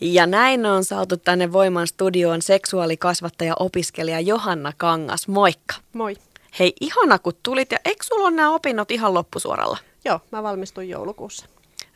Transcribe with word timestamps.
Ja 0.00 0.26
näin 0.26 0.66
on 0.66 0.84
saatu 0.84 1.16
tänne 1.16 1.52
Voiman 1.52 1.86
studioon 1.86 2.42
seksuaalikasvattaja 2.42 3.54
opiskelija 3.58 4.20
Johanna 4.20 4.72
Kangas. 4.76 5.28
Moikka. 5.28 5.74
Moi. 5.92 6.16
Hei, 6.58 6.72
ihana 6.80 7.18
kun 7.18 7.32
tulit 7.42 7.72
ja 7.72 7.78
eikö 7.84 8.04
sulla 8.04 8.28
ole 8.28 8.36
nämä 8.36 8.54
opinnot 8.54 8.90
ihan 8.90 9.14
loppusuoralla? 9.14 9.78
Joo, 10.04 10.20
mä 10.30 10.42
valmistuin 10.42 10.88
joulukuussa. 10.88 11.46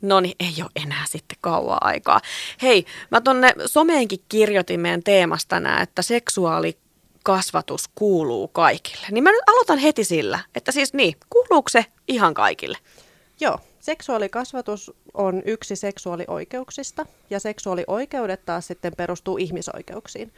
No 0.02 0.20
niin, 0.20 0.34
ei 0.40 0.54
ole 0.62 0.70
enää 0.84 1.04
sitten 1.08 1.38
kauaa 1.40 1.78
aikaa. 1.80 2.20
Hei, 2.62 2.84
mä 3.10 3.20
tonne 3.20 3.54
someenkin 3.66 4.20
kirjoitin 4.28 4.80
meidän 4.80 5.02
teemasta 5.02 5.48
tänään, 5.48 5.82
että 5.82 6.02
seksuaalikasvatus 6.02 7.84
kuuluu 7.94 8.48
kaikille. 8.48 9.06
Niin 9.10 9.24
mä 9.24 9.30
nyt 9.30 9.42
aloitan 9.46 9.78
heti 9.78 10.04
sillä, 10.04 10.38
että 10.54 10.72
siis 10.72 10.94
niin, 10.94 11.14
kuuluuko 11.30 11.68
se 11.68 11.84
ihan 12.08 12.34
kaikille? 12.34 12.78
Joo, 13.40 13.58
seksuaalikasvatus 13.88 14.92
on 15.14 15.42
yksi 15.44 15.76
seksuaalioikeuksista 15.76 17.06
ja 17.30 17.40
seksuaalioikeudet 17.40 18.44
taas 18.44 18.66
sitten 18.66 18.92
perustuu 18.96 19.36
ihmisoikeuksiin. 19.38 20.32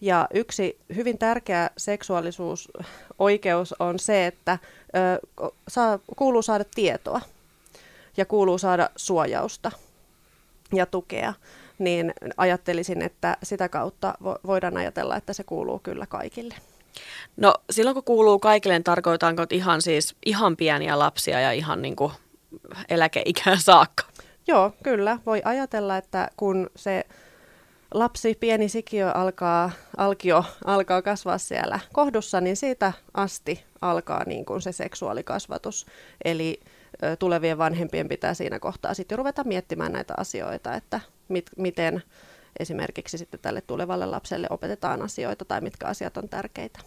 Ja 0.00 0.28
yksi 0.34 0.78
hyvin 0.96 1.18
tärkeä 1.18 1.70
seksuaalisuusoikeus 1.76 3.74
on 3.78 3.98
se, 3.98 4.26
että 4.26 4.58
ö, 4.96 5.48
saa, 5.68 5.98
kuuluu 6.16 6.42
saada 6.42 6.64
tietoa 6.74 7.20
ja 8.16 8.24
kuuluu 8.24 8.58
saada 8.58 8.90
suojausta 8.96 9.70
ja 10.72 10.86
tukea, 10.86 11.34
niin 11.78 12.12
ajattelisin, 12.36 13.02
että 13.02 13.36
sitä 13.42 13.68
kautta 13.68 14.14
voidaan 14.46 14.76
ajatella, 14.76 15.16
että 15.16 15.32
se 15.32 15.44
kuuluu 15.44 15.78
kyllä 15.78 16.06
kaikille. 16.06 16.54
No 17.36 17.54
silloin 17.70 17.94
kun 17.94 18.04
kuuluu 18.04 18.38
kaikille, 18.38 18.74
niin 18.74 18.84
tarkoitanko 18.84 19.46
ihan 19.50 19.82
siis 19.82 20.16
ihan 20.24 20.56
pieniä 20.56 20.98
lapsia 20.98 21.40
ja 21.40 21.52
ihan 21.52 21.82
niin 21.82 21.96
kuin 21.96 22.12
eläkeikään 22.88 23.60
saakka? 23.60 24.04
Joo, 24.46 24.72
kyllä. 24.82 25.18
Voi 25.26 25.42
ajatella, 25.44 25.96
että 25.96 26.28
kun 26.36 26.70
se 26.76 27.04
lapsi, 27.94 28.34
pieni 28.40 28.68
sikiö 28.68 29.10
alkaa, 29.10 29.70
alkio 29.96 30.44
alkaa 30.64 31.02
kasvaa 31.02 31.38
siellä 31.38 31.80
kohdussa, 31.92 32.40
niin 32.40 32.56
siitä 32.56 32.92
asti 33.14 33.64
alkaa 33.80 34.24
niin 34.26 34.44
kuin 34.44 34.62
se 34.62 34.72
seksuaalikasvatus. 34.72 35.86
Eli 36.24 36.60
ö, 37.02 37.16
tulevien 37.16 37.58
vanhempien 37.58 38.08
pitää 38.08 38.34
siinä 38.34 38.58
kohtaa 38.58 38.94
sitten 38.94 39.18
ruveta 39.18 39.44
miettimään 39.44 39.92
näitä 39.92 40.14
asioita, 40.16 40.74
että 40.74 41.00
mit, 41.28 41.46
miten 41.56 42.02
esimerkiksi 42.60 43.18
sitten 43.18 43.40
tälle 43.40 43.60
tulevalle 43.60 44.06
lapselle 44.06 44.46
opetetaan 44.50 45.02
asioita 45.02 45.44
tai 45.44 45.60
mitkä 45.60 45.86
asiat 45.86 46.16
on 46.16 46.28
tärkeitä. 46.28 46.80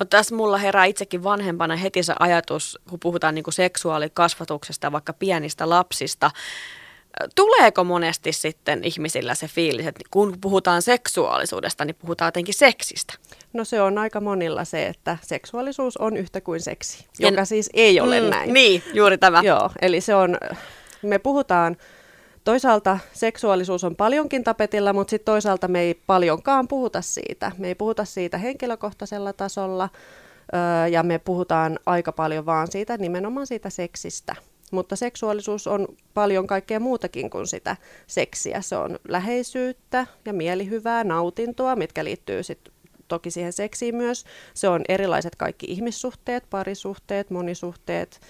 No 0.00 0.06
tässä 0.06 0.34
mulla 0.34 0.58
herää 0.58 0.84
itsekin 0.84 1.24
vanhempana 1.24 1.76
heti 1.76 2.02
se 2.02 2.14
ajatus, 2.20 2.78
kun 2.90 3.00
puhutaan 3.00 3.34
niin 3.34 3.42
kuin 3.42 3.54
seksuaalikasvatuksesta 3.54 4.92
vaikka 4.92 5.12
pienistä 5.12 5.68
lapsista. 5.68 6.30
Tuleeko 7.34 7.84
monesti 7.84 8.32
sitten 8.32 8.84
ihmisillä 8.84 9.34
se 9.34 9.48
fiilis, 9.48 9.86
että 9.86 10.00
kun 10.10 10.38
puhutaan 10.40 10.82
seksuaalisuudesta, 10.82 11.84
niin 11.84 11.96
puhutaan 11.96 12.26
jotenkin 12.26 12.54
seksistä? 12.54 13.14
No 13.52 13.64
se 13.64 13.80
on 13.82 13.98
aika 13.98 14.20
monilla 14.20 14.64
se, 14.64 14.86
että 14.86 15.18
seksuaalisuus 15.22 15.96
on 15.96 16.16
yhtä 16.16 16.40
kuin 16.40 16.60
seksi, 16.60 17.06
joka 17.18 17.40
en, 17.40 17.46
siis 17.46 17.70
ei 17.74 18.00
ole 18.00 18.20
mm, 18.20 18.26
näin. 18.26 18.54
Niin, 18.54 18.82
juuri 18.94 19.18
tämä. 19.18 19.40
Joo, 19.44 19.70
eli 19.82 20.00
se 20.00 20.14
on, 20.14 20.38
me 21.02 21.18
puhutaan 21.18 21.76
Toisaalta 22.44 22.98
seksuaalisuus 23.12 23.84
on 23.84 23.96
paljonkin 23.96 24.44
tapetilla, 24.44 24.92
mutta 24.92 25.10
sitten 25.10 25.32
toisaalta 25.32 25.68
me 25.68 25.80
ei 25.80 25.94
paljonkaan 26.06 26.68
puhuta 26.68 27.02
siitä. 27.02 27.52
Me 27.58 27.68
ei 27.68 27.74
puhuta 27.74 28.04
siitä 28.04 28.38
henkilökohtaisella 28.38 29.32
tasolla 29.32 29.88
ja 30.90 31.02
me 31.02 31.18
puhutaan 31.18 31.78
aika 31.86 32.12
paljon 32.12 32.46
vaan 32.46 32.72
siitä 32.72 32.96
nimenomaan 32.96 33.46
siitä 33.46 33.70
seksistä. 33.70 34.36
Mutta 34.72 34.96
seksuaalisuus 34.96 35.66
on 35.66 35.88
paljon 36.14 36.46
kaikkea 36.46 36.80
muutakin 36.80 37.30
kuin 37.30 37.46
sitä 37.46 37.76
seksiä. 38.06 38.60
Se 38.60 38.76
on 38.76 38.98
läheisyyttä 39.08 40.06
ja 40.24 40.32
mielihyvää, 40.32 41.04
nautintoa, 41.04 41.76
mitkä 41.76 42.04
liittyy 42.04 42.42
sitten 42.42 42.72
toki 43.08 43.30
siihen 43.30 43.52
seksiin 43.52 43.96
myös. 43.96 44.24
Se 44.54 44.68
on 44.68 44.82
erilaiset 44.88 45.36
kaikki 45.36 45.66
ihmissuhteet, 45.68 46.44
parisuhteet, 46.50 47.30
monisuhteet, 47.30 48.20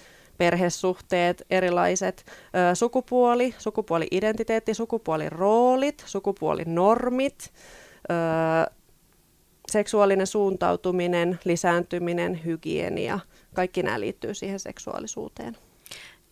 perhesuhteet, 0.43 1.45
erilaiset 1.49 2.25
ö, 2.25 2.75
sukupuoli, 2.75 3.55
sukupuoli-identiteetti, 3.57 4.73
sukupuoliroolit, 4.73 6.03
sukupuolinormit, 6.05 7.53
ö, 8.11 8.71
seksuaalinen 9.71 10.27
suuntautuminen, 10.27 11.39
lisääntyminen, 11.45 12.45
hygienia, 12.45 13.19
kaikki 13.53 13.83
nämä 13.83 13.99
liittyy 13.99 14.33
siihen 14.33 14.59
seksuaalisuuteen. 14.59 15.57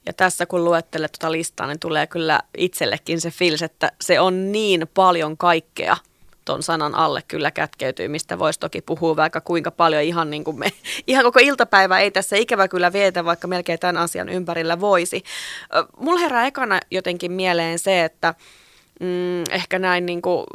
Ja 0.05 0.13
tässä 0.13 0.45
kun 0.45 0.65
luettelet 0.65 1.11
tuota 1.11 1.31
listaa, 1.31 1.67
niin 1.67 1.79
tulee 1.79 2.07
kyllä 2.07 2.39
itsellekin 2.57 3.21
se 3.21 3.31
fiilis, 3.31 3.61
että 3.61 3.91
se 4.01 4.19
on 4.19 4.51
niin 4.51 4.87
paljon 4.93 5.37
kaikkea– 5.37 5.97
ton 6.51 6.63
sanan 6.63 6.95
alle 6.95 7.21
kyllä 7.27 7.51
kätkeytyy, 7.51 8.07
mistä 8.07 8.39
voisi 8.39 8.59
toki 8.59 8.81
puhua 8.81 9.15
vaikka 9.15 9.41
kuinka 9.41 9.71
paljon 9.71 10.03
ihan 10.03 10.29
niin 10.29 10.43
kuin 10.43 10.59
me, 10.59 10.71
ihan 11.07 11.23
koko 11.23 11.39
iltapäivä 11.43 11.99
ei 11.99 12.11
tässä 12.11 12.35
ikävä 12.35 12.67
kyllä 12.67 12.93
vietä, 12.93 13.25
vaikka 13.25 13.47
melkein 13.47 13.79
tämän 13.79 13.97
asian 13.97 14.29
ympärillä 14.29 14.79
voisi. 14.79 15.23
Mulla 15.97 16.19
herää 16.19 16.47
ekana 16.47 16.79
jotenkin 16.91 17.31
mieleen 17.31 17.79
se, 17.79 18.03
että 18.03 18.33
mm, 18.99 19.43
ehkä 19.51 19.79
näin 19.79 20.05
niin 20.05 20.21
kuin 20.21 20.45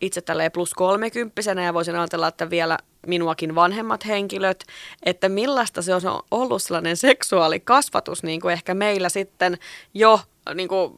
itse 0.00 0.20
tälleen 0.20 0.52
plus 0.52 0.74
kolmekymppisenä 0.74 1.64
ja 1.64 1.74
voisin 1.74 1.96
ajatella, 1.96 2.28
että 2.28 2.50
vielä 2.50 2.78
minuakin 3.06 3.54
vanhemmat 3.54 4.06
henkilöt, 4.06 4.64
että 5.02 5.28
millaista 5.28 5.82
se 5.82 5.94
on 5.94 6.22
ollut 6.30 6.62
sellainen 6.62 6.96
seksuaalikasvatus, 6.96 8.22
niin 8.22 8.40
kuin 8.40 8.52
ehkä 8.52 8.74
meillä 8.74 9.08
sitten 9.08 9.58
jo, 9.94 10.20
niin 10.54 10.68
kuin, 10.68 10.92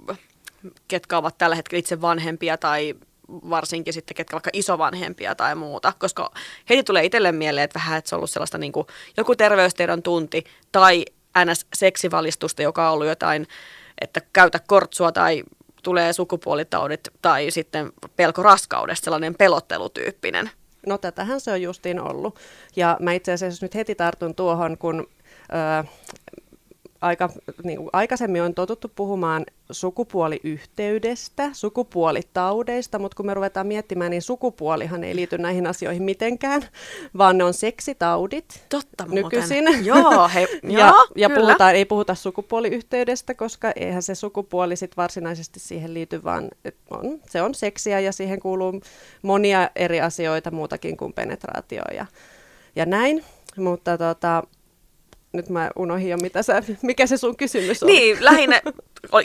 ketkä 0.88 1.18
ovat 1.18 1.38
tällä 1.38 1.56
hetkellä 1.56 1.78
itse 1.78 2.00
vanhempia 2.00 2.56
tai 2.56 2.94
varsinkin 3.28 3.94
sitten 3.94 4.14
ketkä 4.14 4.34
vaikka 4.34 4.50
isovanhempia 4.52 5.34
tai 5.34 5.54
muuta, 5.54 5.92
koska 5.98 6.30
heti 6.70 6.82
tulee 6.82 7.04
itselle 7.04 7.32
mieleen, 7.32 7.64
että 7.64 7.78
vähän, 7.78 7.98
että 7.98 8.08
se 8.08 8.14
on 8.14 8.18
ollut 8.18 8.30
sellaista 8.30 8.58
niin 8.58 8.72
kuin 8.72 8.86
joku 9.16 9.36
terveystiedon 9.36 10.02
tunti 10.02 10.44
tai 10.72 11.04
NS-seksivalistusta, 11.44 12.62
joka 12.62 12.86
on 12.86 12.94
ollut 12.94 13.06
jotain, 13.06 13.46
että 14.00 14.20
käytä 14.32 14.60
kortsua 14.66 15.12
tai 15.12 15.42
tulee 15.82 16.12
sukupuolitaudit 16.12 17.08
tai 17.22 17.50
sitten 17.50 17.92
pelko 18.16 18.42
raskaudesta, 18.42 19.04
sellainen 19.04 19.34
pelottelutyyppinen. 19.34 20.50
No 20.86 20.98
tätähän 20.98 21.40
se 21.40 21.52
on 21.52 21.62
justiin 21.62 22.00
ollut. 22.00 22.38
Ja 22.76 22.96
mä 23.00 23.12
itse 23.12 23.32
asiassa 23.32 23.64
nyt 23.64 23.74
heti 23.74 23.94
tartun 23.94 24.34
tuohon, 24.34 24.78
kun 24.78 25.08
ö, 25.82 25.88
aika, 27.00 27.30
niin 27.64 27.78
kuin 27.78 27.90
aikaisemmin 27.92 28.42
on 28.42 28.54
totuttu 28.54 28.92
puhumaan 28.94 29.46
sukupuoliyhteydestä, 29.70 31.50
sukupuolitaudeista, 31.52 32.98
mutta 32.98 33.16
kun 33.16 33.26
me 33.26 33.34
ruvetaan 33.34 33.66
miettimään, 33.66 34.10
niin 34.10 34.22
sukupuolihan 34.22 35.04
ei 35.04 35.16
liity 35.16 35.38
näihin 35.38 35.66
asioihin 35.66 36.02
mitenkään, 36.02 36.62
vaan 37.18 37.38
ne 37.38 37.44
on 37.44 37.54
seksitaudit 37.54 38.64
Totta 38.68 39.06
nykyisin. 39.08 39.64
Joo, 39.84 40.28
he, 40.34 40.40
ja 40.62 40.78
joo, 40.78 41.06
ja 41.16 41.30
puhutaan, 41.30 41.74
ei 41.74 41.84
puhuta 41.84 42.14
sukupuoliyhteydestä, 42.14 43.34
koska 43.34 43.72
eihän 43.76 44.02
se 44.02 44.14
sukupuoli 44.14 44.76
sit 44.76 44.96
varsinaisesti 44.96 45.60
siihen 45.60 45.94
liity, 45.94 46.24
vaan 46.24 46.48
on, 46.90 47.20
se 47.30 47.42
on 47.42 47.54
seksiä 47.54 48.00
ja 48.00 48.12
siihen 48.12 48.40
kuuluu 48.40 48.80
monia 49.22 49.70
eri 49.76 50.00
asioita 50.00 50.50
muutakin 50.50 50.96
kuin 50.96 51.12
penetraatio 51.12 51.82
ja, 51.94 52.06
ja 52.76 52.86
näin. 52.86 53.24
Mutta 53.56 53.98
tota, 53.98 54.42
nyt 55.32 55.48
mä 55.48 55.70
unohdin 55.76 56.08
jo, 56.08 56.16
mitä 56.16 56.42
sä, 56.42 56.62
mikä 56.82 57.06
se 57.06 57.16
sun 57.16 57.36
kysymys 57.36 57.82
on. 57.82 57.86
Niin, 57.86 58.16
lähinnä, 58.20 58.62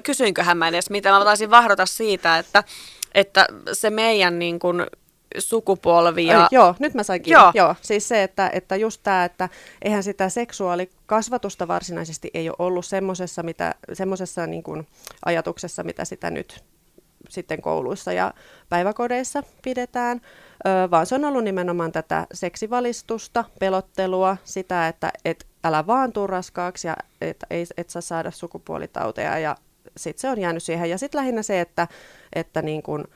kysyinköhän 0.04 0.58
mä 0.58 0.68
edes 0.68 0.90
mitä, 0.90 1.12
mä 1.12 1.24
taisin 1.24 1.50
vahdota 1.50 1.86
siitä, 1.86 2.38
että, 2.38 2.64
että 3.14 3.48
se 3.74 3.90
meidän 3.90 4.40
niin 4.40 4.60
kuin, 4.60 4.86
sukupolvi 5.40 6.26
ja... 6.26 6.42
Ai, 6.42 6.48
joo, 6.52 6.76
nyt 6.80 6.94
mä 6.94 7.04
sainkin. 7.04 7.32
Joo. 7.32 7.52
joo. 7.54 7.76
Siis 7.82 8.08
se, 8.08 8.24
että, 8.24 8.50
että 8.54 8.76
just 8.76 9.02
tämä, 9.04 9.26
että 9.26 9.50
eihän 9.82 10.04
sitä 10.04 10.30
seksuaalikasvatusta 10.30 11.68
varsinaisesti 11.68 12.32
ei 12.34 12.50
ole 12.50 12.56
ollut 12.60 12.86
semmoisessa, 12.86 13.44
mitä, 13.44 13.76
semmoisessa 13.94 14.48
niin 14.48 14.64
kuin 14.64 14.88
ajatuksessa, 15.26 15.84
mitä 15.84 16.06
sitä 16.06 16.30
nyt 16.30 16.64
sitten 17.30 17.62
kouluissa 17.62 18.14
ja 18.14 18.34
päiväkodeissa 18.70 19.44
pidetään, 19.64 20.22
vaan 20.92 21.06
se 21.06 21.16
on 21.16 21.26
ollut 21.26 21.44
nimenomaan 21.44 21.92
tätä 21.92 22.28
seksivalistusta, 22.34 23.44
pelottelua, 23.60 24.38
sitä, 24.44 24.88
että 24.88 25.12
et 25.26 25.48
älä 25.64 25.88
vaan 25.88 26.14
tuu 26.14 26.28
raskaaksi 26.28 26.88
ja 26.88 26.96
et, 27.22 27.38
ei, 27.50 27.66
et 27.78 27.90
saa 27.90 28.02
saada 28.02 28.32
sukupuolitauteja 28.32 29.40
ja 29.40 29.56
sitten 29.98 30.22
se 30.22 30.30
on 30.30 30.42
jäänyt 30.42 30.64
siihen. 30.64 30.90
Ja 30.90 30.98
sitten 30.98 31.20
lähinnä 31.20 31.44
se, 31.44 31.62
että, 31.62 31.88
että 32.36 32.62
niin 32.62 32.84
kun 32.84 33.08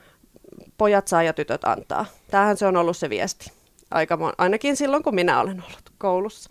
pojat 0.78 1.08
saa 1.08 1.22
ja 1.22 1.32
tytöt 1.32 1.64
antaa. 1.64 2.06
Tämähän 2.30 2.56
se 2.56 2.66
on 2.66 2.76
ollut 2.76 2.96
se 2.96 3.10
viesti, 3.10 3.52
Aika 3.90 4.16
mon- 4.16 4.34
ainakin 4.38 4.76
silloin 4.76 5.02
kun 5.02 5.14
minä 5.14 5.40
olen 5.40 5.62
ollut 5.66 5.92
koulussa. 5.98 6.50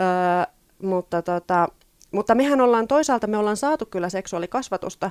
Öö, 0.00 0.54
mutta, 0.82 1.22
tota, 1.22 1.68
mutta 2.12 2.34
mehän 2.34 2.60
ollaan 2.60 2.88
toisaalta, 2.88 3.26
me 3.26 3.38
ollaan 3.38 3.56
saatu 3.56 3.86
kyllä 3.86 4.08
seksuaalikasvatusta 4.08 5.10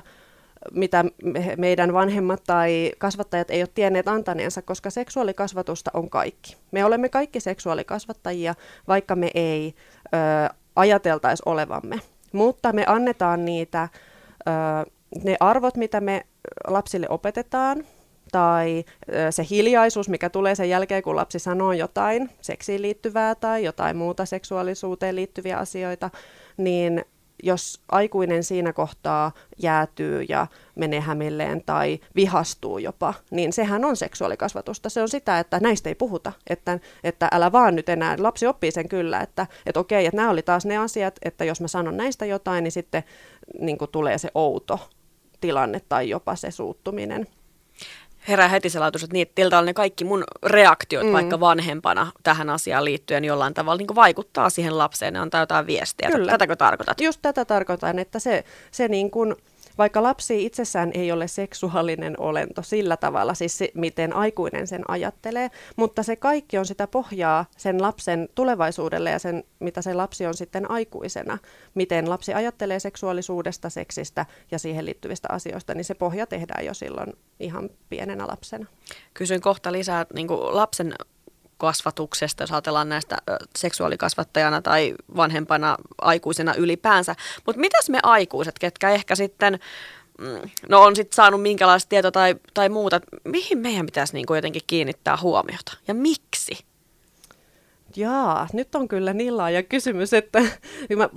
mitä 0.72 1.04
me, 1.24 1.54
meidän 1.58 1.92
vanhemmat 1.92 2.42
tai 2.46 2.92
kasvattajat 2.98 3.50
ei 3.50 3.62
ole 3.62 3.68
tienneet 3.74 4.08
antaneensa, 4.08 4.62
koska 4.62 4.90
seksuaalikasvatusta 4.90 5.90
on 5.94 6.10
kaikki. 6.10 6.56
Me 6.70 6.84
olemme 6.84 7.08
kaikki 7.08 7.40
seksuaalikasvattajia, 7.40 8.54
vaikka 8.88 9.16
me 9.16 9.30
ei 9.34 9.74
ö, 10.14 10.54
ajateltaisi 10.76 11.42
olevamme. 11.46 12.00
Mutta 12.32 12.72
me 12.72 12.84
annetaan 12.86 13.44
niitä, 13.44 13.88
ö, 14.48 14.50
ne 15.24 15.36
arvot, 15.40 15.76
mitä 15.76 16.00
me 16.00 16.26
lapsille 16.66 17.06
opetetaan, 17.08 17.84
tai 18.32 18.84
se 19.30 19.46
hiljaisuus, 19.50 20.08
mikä 20.08 20.30
tulee 20.30 20.54
sen 20.54 20.68
jälkeen, 20.68 21.02
kun 21.02 21.16
lapsi 21.16 21.38
sanoo 21.38 21.72
jotain 21.72 22.30
seksiin 22.40 22.82
liittyvää 22.82 23.34
tai 23.34 23.64
jotain 23.64 23.96
muuta 23.96 24.26
seksuaalisuuteen 24.26 25.16
liittyviä 25.16 25.58
asioita, 25.58 26.10
niin 26.56 27.04
jos 27.42 27.80
aikuinen 27.88 28.44
siinä 28.44 28.72
kohtaa 28.72 29.32
jäätyy 29.58 30.22
ja 30.22 30.46
menee 30.74 31.00
hämilleen 31.00 31.62
tai 31.66 32.00
vihastuu 32.16 32.78
jopa, 32.78 33.14
niin 33.30 33.52
sehän 33.52 33.84
on 33.84 33.96
seksuaalikasvatusta. 33.96 34.90
Se 34.90 35.02
on 35.02 35.08
sitä, 35.08 35.38
että 35.38 35.60
näistä 35.60 35.88
ei 35.88 35.94
puhuta, 35.94 36.32
että, 36.50 36.78
että 37.04 37.28
älä 37.32 37.52
vaan 37.52 37.76
nyt 37.76 37.88
enää. 37.88 38.16
Lapsi 38.18 38.46
oppii 38.46 38.70
sen 38.70 38.88
kyllä, 38.88 39.20
että, 39.20 39.46
että 39.66 39.80
okei, 39.80 40.06
että 40.06 40.16
nämä 40.16 40.30
oli 40.30 40.42
taas 40.42 40.66
ne 40.66 40.76
asiat, 40.76 41.18
että 41.22 41.44
jos 41.44 41.60
mä 41.60 41.68
sanon 41.68 41.96
näistä 41.96 42.26
jotain, 42.26 42.64
niin 42.64 42.72
sitten 42.72 43.04
niin 43.60 43.78
tulee 43.92 44.18
se 44.18 44.30
outo 44.34 44.90
tilanne 45.40 45.80
tai 45.88 46.08
jopa 46.08 46.36
se 46.36 46.50
suuttuminen 46.50 47.26
herää 48.28 48.48
heti 48.48 48.70
se 48.70 48.78
ajatus, 48.78 49.02
että 49.02 49.16
niiltä 49.36 49.58
on 49.58 49.66
ne 49.66 49.74
kaikki 49.74 50.04
mun 50.04 50.24
reaktiot 50.42 51.06
mm. 51.06 51.12
vaikka 51.12 51.40
vanhempana 51.40 52.12
tähän 52.22 52.50
asiaan 52.50 52.84
liittyen 52.84 53.24
jollain 53.24 53.54
tavalla 53.54 53.78
niin 53.78 53.94
vaikuttaa 53.94 54.50
siihen 54.50 54.78
lapseen 54.78 55.14
ja 55.14 55.22
antaa 55.22 55.40
jotain 55.40 55.66
viestiä. 55.66 56.10
Kyllä. 56.10 56.32
Tätäkö 56.32 56.56
tarkoitat? 56.56 57.00
Just 57.00 57.18
tätä 57.22 57.44
tarkoitan, 57.44 57.98
että 57.98 58.18
se, 58.18 58.44
se 58.70 58.88
niin 58.88 59.10
kuin 59.10 59.36
vaikka 59.78 60.02
lapsi 60.02 60.44
itsessään 60.44 60.90
ei 60.94 61.12
ole 61.12 61.28
seksuaalinen 61.28 62.20
olento 62.20 62.62
sillä 62.62 62.96
tavalla, 62.96 63.34
siis 63.34 63.58
se, 63.58 63.68
miten 63.74 64.16
aikuinen 64.16 64.66
sen 64.66 64.82
ajattelee, 64.88 65.50
mutta 65.76 66.02
se 66.02 66.16
kaikki 66.16 66.58
on 66.58 66.66
sitä 66.66 66.86
pohjaa 66.86 67.44
sen 67.56 67.82
lapsen 67.82 68.28
tulevaisuudelle 68.34 69.10
ja 69.10 69.18
sen, 69.18 69.44
mitä 69.60 69.82
se 69.82 69.94
lapsi 69.94 70.26
on 70.26 70.34
sitten 70.34 70.70
aikuisena. 70.70 71.38
Miten 71.74 72.10
lapsi 72.10 72.34
ajattelee 72.34 72.78
seksuaalisuudesta, 72.78 73.70
seksistä 73.70 74.26
ja 74.50 74.58
siihen 74.58 74.84
liittyvistä 74.84 75.28
asioista, 75.30 75.74
niin 75.74 75.84
se 75.84 75.94
pohja 75.94 76.26
tehdään 76.26 76.64
jo 76.64 76.74
silloin 76.74 77.12
ihan 77.40 77.70
pienenä 77.88 78.26
lapsena. 78.26 78.66
Kysyn 79.14 79.40
kohta 79.40 79.72
lisää 79.72 80.06
niin 80.14 80.28
lapsen 80.30 80.94
kasvatuksesta, 81.62 82.42
jos 82.42 82.52
ajatellaan 82.52 82.88
näistä 82.88 83.16
seksuaalikasvattajana 83.58 84.62
tai 84.62 84.94
vanhempana 85.16 85.76
aikuisena 86.00 86.54
ylipäänsä. 86.54 87.14
Mutta 87.46 87.60
mitäs 87.60 87.90
me 87.90 87.98
aikuiset, 88.02 88.58
ketkä 88.58 88.90
ehkä 88.90 89.14
sitten 89.14 89.58
mm, 90.18 90.50
no 90.68 90.82
on 90.82 90.96
sitten 90.96 91.16
saanut 91.16 91.42
minkälaista 91.42 91.88
tietoa 91.88 92.10
tai, 92.10 92.36
tai 92.54 92.68
muuta, 92.68 93.00
mihin 93.24 93.58
meidän 93.58 93.86
pitäisi 93.86 94.14
niin 94.14 94.26
kuin 94.26 94.38
jotenkin 94.38 94.62
kiinnittää 94.66 95.18
huomiota 95.22 95.72
ja 95.88 95.94
miksi? 95.94 96.64
Jaa, 97.96 98.46
nyt 98.52 98.74
on 98.74 98.88
kyllä 98.88 99.12
niin 99.12 99.36
laaja 99.36 99.62
kysymys, 99.62 100.12
että 100.12 100.38
mä, 100.96 101.08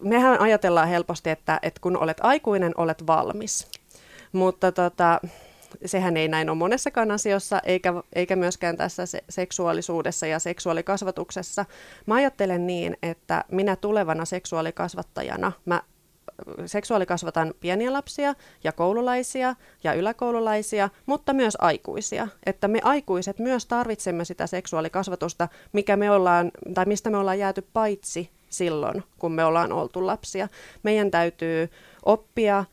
mehän 0.00 0.40
ajatellaan 0.40 0.88
helposti, 0.88 1.30
että, 1.30 1.58
että 1.62 1.80
kun 1.80 1.96
olet 1.96 2.18
aikuinen, 2.20 2.72
olet 2.76 3.06
valmis. 3.06 3.68
Mutta 4.32 4.72
tota, 4.72 5.20
sehän 5.84 6.16
ei 6.16 6.28
näin 6.28 6.50
ole 6.50 6.58
monessakaan 6.58 7.10
asiassa, 7.10 7.60
eikä, 7.64 7.92
eikä 8.12 8.36
myöskään 8.36 8.76
tässä 8.76 9.06
se, 9.06 9.24
seksuaalisuudessa 9.28 10.26
ja 10.26 10.38
seksuaalikasvatuksessa. 10.38 11.64
Mä 12.06 12.14
ajattelen 12.14 12.66
niin, 12.66 12.96
että 13.02 13.44
minä 13.50 13.76
tulevana 13.76 14.24
seksuaalikasvattajana, 14.24 15.52
mä 15.64 15.82
seksuaalikasvatan 16.66 17.54
pieniä 17.60 17.92
lapsia 17.92 18.34
ja 18.64 18.72
koululaisia 18.72 19.54
ja 19.84 19.92
yläkoululaisia, 19.92 20.88
mutta 21.06 21.32
myös 21.32 21.56
aikuisia. 21.60 22.28
Että 22.46 22.68
me 22.68 22.80
aikuiset 22.82 23.38
myös 23.38 23.66
tarvitsemme 23.66 24.24
sitä 24.24 24.46
seksuaalikasvatusta, 24.46 25.48
mikä 25.72 25.96
me 25.96 26.10
ollaan, 26.10 26.50
tai 26.74 26.84
mistä 26.84 27.10
me 27.10 27.16
ollaan 27.18 27.38
jääty 27.38 27.66
paitsi 27.72 28.30
silloin, 28.48 29.02
kun 29.18 29.32
me 29.32 29.44
ollaan 29.44 29.72
oltu 29.72 30.06
lapsia. 30.06 30.48
Meidän 30.82 31.10
täytyy 31.10 31.70
oppia 32.04 32.64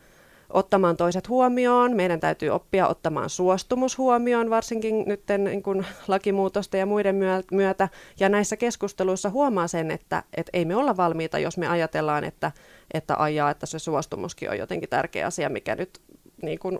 ottamaan 0.50 0.98
toiset 0.98 1.30
huomioon. 1.30 1.96
Meidän 1.96 2.20
täytyy 2.20 2.50
oppia 2.50 2.88
ottamaan 2.88 3.30
suostumus 3.30 3.98
huomioon, 3.98 4.50
varsinkin 4.50 5.04
nyt 5.08 5.24
niin 5.38 5.64
kuin 5.64 5.86
lakimuutosta 6.08 6.78
ja 6.78 6.86
muiden 6.86 7.16
myötä. 7.52 7.90
Ja 8.20 8.30
näissä 8.30 8.58
keskusteluissa 8.58 9.30
huomaa 9.30 9.68
sen, 9.68 9.92
että, 9.92 10.24
että 10.38 10.50
ei 10.54 10.66
me 10.66 10.76
olla 10.76 10.98
valmiita, 10.98 11.40
jos 11.40 11.58
me 11.58 11.68
ajatellaan, 11.68 12.24
että, 12.24 12.52
että 12.94 13.16
ajaa, 13.18 13.52
että 13.52 13.66
se 13.66 13.80
suostumuskin 13.80 14.50
on 14.50 14.58
jotenkin 14.58 14.90
tärkeä 14.90 15.28
asia, 15.28 15.50
mikä 15.50 15.76
nyt 15.76 16.02
niin 16.42 16.60
kuin 16.60 16.80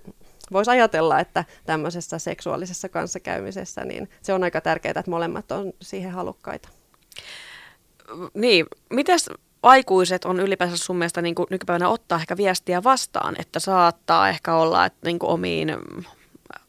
voisi 0.52 0.72
ajatella, 0.72 1.20
että 1.20 1.46
tämmöisessä 1.66 2.20
seksuaalisessa 2.20 2.90
kanssakäymisessä, 2.90 3.86
niin 3.86 4.10
se 4.22 4.34
on 4.34 4.44
aika 4.44 4.62
tärkeää, 4.62 5.00
että 5.00 5.12
molemmat 5.12 5.52
on 5.52 5.74
siihen 5.82 6.12
halukkaita. 6.12 6.70
Niin, 8.34 8.66
mitäs 8.90 9.30
aikuiset 9.64 10.26
on 10.26 10.40
ylipäänsä 10.40 10.78
sun 10.78 10.98
mielestä 10.98 11.22
niin 11.22 11.36
kuin 11.36 11.48
nykypäivänä 11.50 11.90
ottaa 11.90 12.18
ehkä 12.18 12.38
viestiä 12.38 12.84
vastaan, 12.84 13.36
että 13.40 13.60
saattaa 13.60 14.30
ehkä 14.30 14.56
olla, 14.56 14.86
että 14.86 15.00
niin 15.04 15.20
kuin 15.20 15.30
omiin 15.30 15.78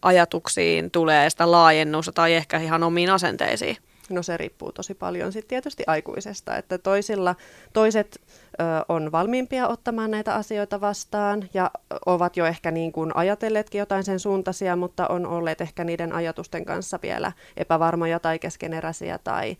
ajatuksiin 0.03 0.91
tulee 0.91 1.31
sitä 1.31 1.51
laajennusta 1.51 2.13
tai 2.13 2.35
ehkä 2.35 2.59
ihan 2.59 2.83
omiin 2.83 3.11
asenteisiin? 3.11 3.77
No 4.11 4.23
se 4.23 4.37
riippuu 4.37 4.73
tosi 4.73 4.95
paljon 4.95 5.33
sitten 5.33 5.49
tietysti 5.49 5.83
aikuisesta, 5.87 6.57
että 6.57 6.79
toisilla, 6.79 7.35
toiset 7.73 8.21
ö, 8.61 8.65
on 8.89 9.13
valmiimpia 9.13 9.69
ottamaan 9.69 10.11
näitä 10.11 10.35
asioita 10.35 10.81
vastaan 10.81 11.49
ja 11.55 11.71
ovat 12.07 12.37
jo 12.37 12.47
ehkä 12.47 12.71
niin 12.71 12.93
kuin 12.93 13.17
ajatelleetkin 13.17 13.79
jotain 13.79 14.05
sen 14.05 14.21
suuntaisia, 14.21 14.77
mutta 14.77 15.07
on 15.07 15.27
olleet 15.27 15.61
ehkä 15.61 15.85
niiden 15.85 16.13
ajatusten 16.13 16.65
kanssa 16.65 16.99
vielä 17.03 17.33
epävarmoja 17.57 18.21
tai 18.21 18.39
keskeneräisiä 18.39 19.19
tai 19.19 19.57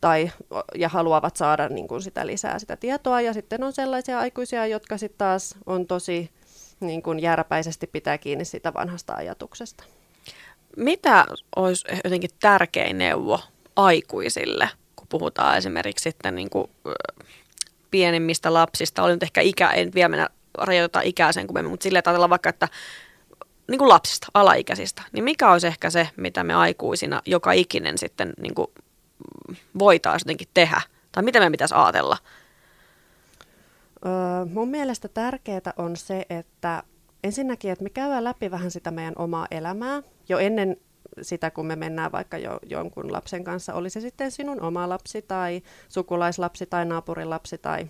tai, 0.00 0.30
ja 0.74 0.88
haluavat 0.88 1.36
saada 1.36 1.68
niin 1.68 1.88
kuin 1.88 2.02
sitä 2.02 2.26
lisää 2.26 2.58
sitä 2.58 2.76
tietoa. 2.76 3.20
Ja 3.20 3.32
sitten 3.32 3.64
on 3.64 3.72
sellaisia 3.72 4.18
aikuisia, 4.18 4.66
jotka 4.66 4.98
sitten 4.98 5.18
taas 5.18 5.54
on 5.66 5.86
tosi 5.86 6.30
niin 6.80 7.02
kuin 7.02 7.20
järpäisesti 7.20 7.86
pitää 7.86 8.18
kiinni 8.18 8.44
siitä 8.44 8.74
vanhasta 8.74 9.14
ajatuksesta. 9.14 9.84
Mitä 10.76 11.24
olisi 11.56 11.86
jotenkin 12.04 12.30
tärkein 12.40 12.98
neuvo 12.98 13.40
aikuisille, 13.76 14.68
kun 14.96 15.06
puhutaan 15.08 15.56
esimerkiksi 15.56 16.02
sitten 16.02 16.34
niin 16.34 16.50
kuin, 16.50 16.70
pienemmistä 17.90 18.54
lapsista? 18.54 19.02
Oli 19.02 19.12
nyt 19.12 19.22
ehkä 19.22 19.40
ikä, 19.40 19.70
en 19.70 19.90
vielä 19.94 20.08
mennä 20.08 20.28
rajoittaa 20.58 21.02
ikää 21.02 21.32
sen 21.32 21.46
kummemmin, 21.46 21.70
mutta 21.70 21.84
silleen, 21.84 22.02
ajatellaan 22.06 22.30
vaikka, 22.30 22.48
että 22.48 22.68
niin 23.68 23.78
kuin 23.78 23.88
lapsista, 23.88 24.26
alaikäisistä, 24.34 25.02
niin 25.12 25.24
mikä 25.24 25.52
olisi 25.52 25.66
ehkä 25.66 25.90
se, 25.90 26.08
mitä 26.16 26.44
me 26.44 26.54
aikuisina 26.54 27.22
joka 27.26 27.52
ikinen 27.52 27.98
sitten 27.98 28.32
niin 28.40 28.54
kuin 28.54 28.66
voitaisiin 29.78 30.26
jotenkin 30.26 30.48
tehdä? 30.54 30.80
Tai 31.12 31.22
mitä 31.22 31.38
meidän 31.38 31.52
pitäisi 31.52 31.74
ajatella? 31.74 32.16
Öö, 34.06 34.44
mun 34.52 34.68
mielestä 34.68 35.08
tärkeää 35.08 35.72
on 35.76 35.96
se, 35.96 36.26
että 36.30 36.82
ensinnäkin, 37.24 37.70
että 37.70 37.84
me 37.84 37.90
käydään 37.90 38.24
läpi 38.24 38.50
vähän 38.50 38.70
sitä 38.70 38.90
meidän 38.90 39.14
omaa 39.16 39.46
elämää 39.50 40.02
jo 40.28 40.38
ennen 40.38 40.76
sitä, 41.22 41.50
kun 41.50 41.66
me 41.66 41.76
mennään 41.76 42.12
vaikka 42.12 42.38
jo, 42.38 42.58
jonkun 42.66 43.12
lapsen 43.12 43.44
kanssa, 43.44 43.74
oli 43.74 43.90
se 43.90 44.00
sitten 44.00 44.30
sinun 44.30 44.60
oma 44.60 44.88
lapsi 44.88 45.22
tai 45.22 45.62
sukulaislapsi 45.88 46.66
tai 46.66 46.84
naapurilapsi 46.84 47.58
tai 47.58 47.86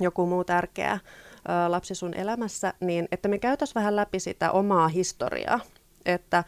joku 0.00 0.26
muu 0.26 0.44
tärkeä 0.44 0.92
ö, 0.92 1.00
lapsi 1.70 1.94
sun 1.94 2.14
elämässä, 2.14 2.74
niin 2.80 3.08
että 3.12 3.28
me 3.28 3.38
käytäisiin 3.38 3.74
vähän 3.74 3.96
läpi 3.96 4.20
sitä 4.20 4.50
omaa 4.50 4.88
historiaa, 4.88 5.60
että 6.06 6.44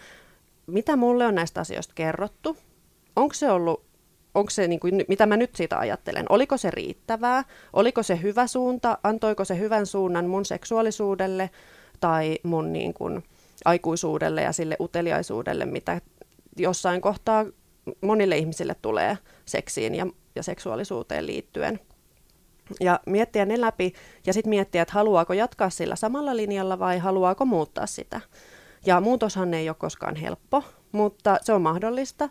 mitä 0.67 0.97
mulle 0.97 1.27
on 1.27 1.35
näistä 1.35 1.61
asioista 1.61 1.95
kerrottu, 1.95 2.57
onko 3.17 3.35
se 3.35 3.51
ollut 3.51 3.84
onko 4.35 4.51
se, 4.51 4.69
niin 4.69 4.81
kuin, 4.81 5.05
mitä 5.09 5.27
mä 5.27 5.37
nyt 5.37 5.57
siitä 5.57 5.79
ajattelen, 5.79 6.27
oliko 6.29 6.57
se 6.57 6.71
riittävää, 6.71 7.45
oliko 7.73 8.03
se 8.03 8.23
hyvä 8.23 8.47
suunta, 8.47 8.99
antoiko 9.03 9.45
se 9.45 9.59
hyvän 9.59 9.87
suunnan 9.87 10.27
mun 10.27 10.45
seksuaalisuudelle 10.45 11.51
tai 12.01 12.39
mun 12.43 12.73
niin 12.73 12.95
kuin, 12.95 13.25
aikuisuudelle 13.65 14.43
ja 14.43 14.53
sille 14.53 14.77
uteliaisuudelle, 14.81 15.65
mitä 15.65 16.01
jossain 16.57 17.01
kohtaa 17.01 17.45
monille 18.01 18.39
ihmisille 18.39 18.77
tulee 18.83 19.19
seksiin 19.45 19.95
ja, 19.95 20.07
ja 20.35 20.43
seksuaalisuuteen 20.43 21.27
liittyen. 21.27 21.81
Ja 22.81 23.01
miettiä 23.07 23.45
ne 23.45 23.61
läpi 23.61 23.93
ja 24.27 24.33
sitten 24.33 24.51
miettiä, 24.51 24.83
että 24.83 24.95
haluaako 24.95 25.33
jatkaa 25.33 25.71
sillä 25.71 25.97
samalla 25.97 26.37
linjalla 26.37 26.79
vai 26.79 26.99
haluaako 26.99 27.45
muuttaa 27.45 27.87
sitä. 27.87 28.21
Ja 28.87 29.01
muutoshan 29.01 29.55
ei 29.55 29.69
ole 29.69 29.77
koskaan 29.79 30.17
helppo, 30.17 30.63
mutta 30.93 31.39
se 31.43 31.53
on 31.53 31.63
mahdollista. 31.63 32.29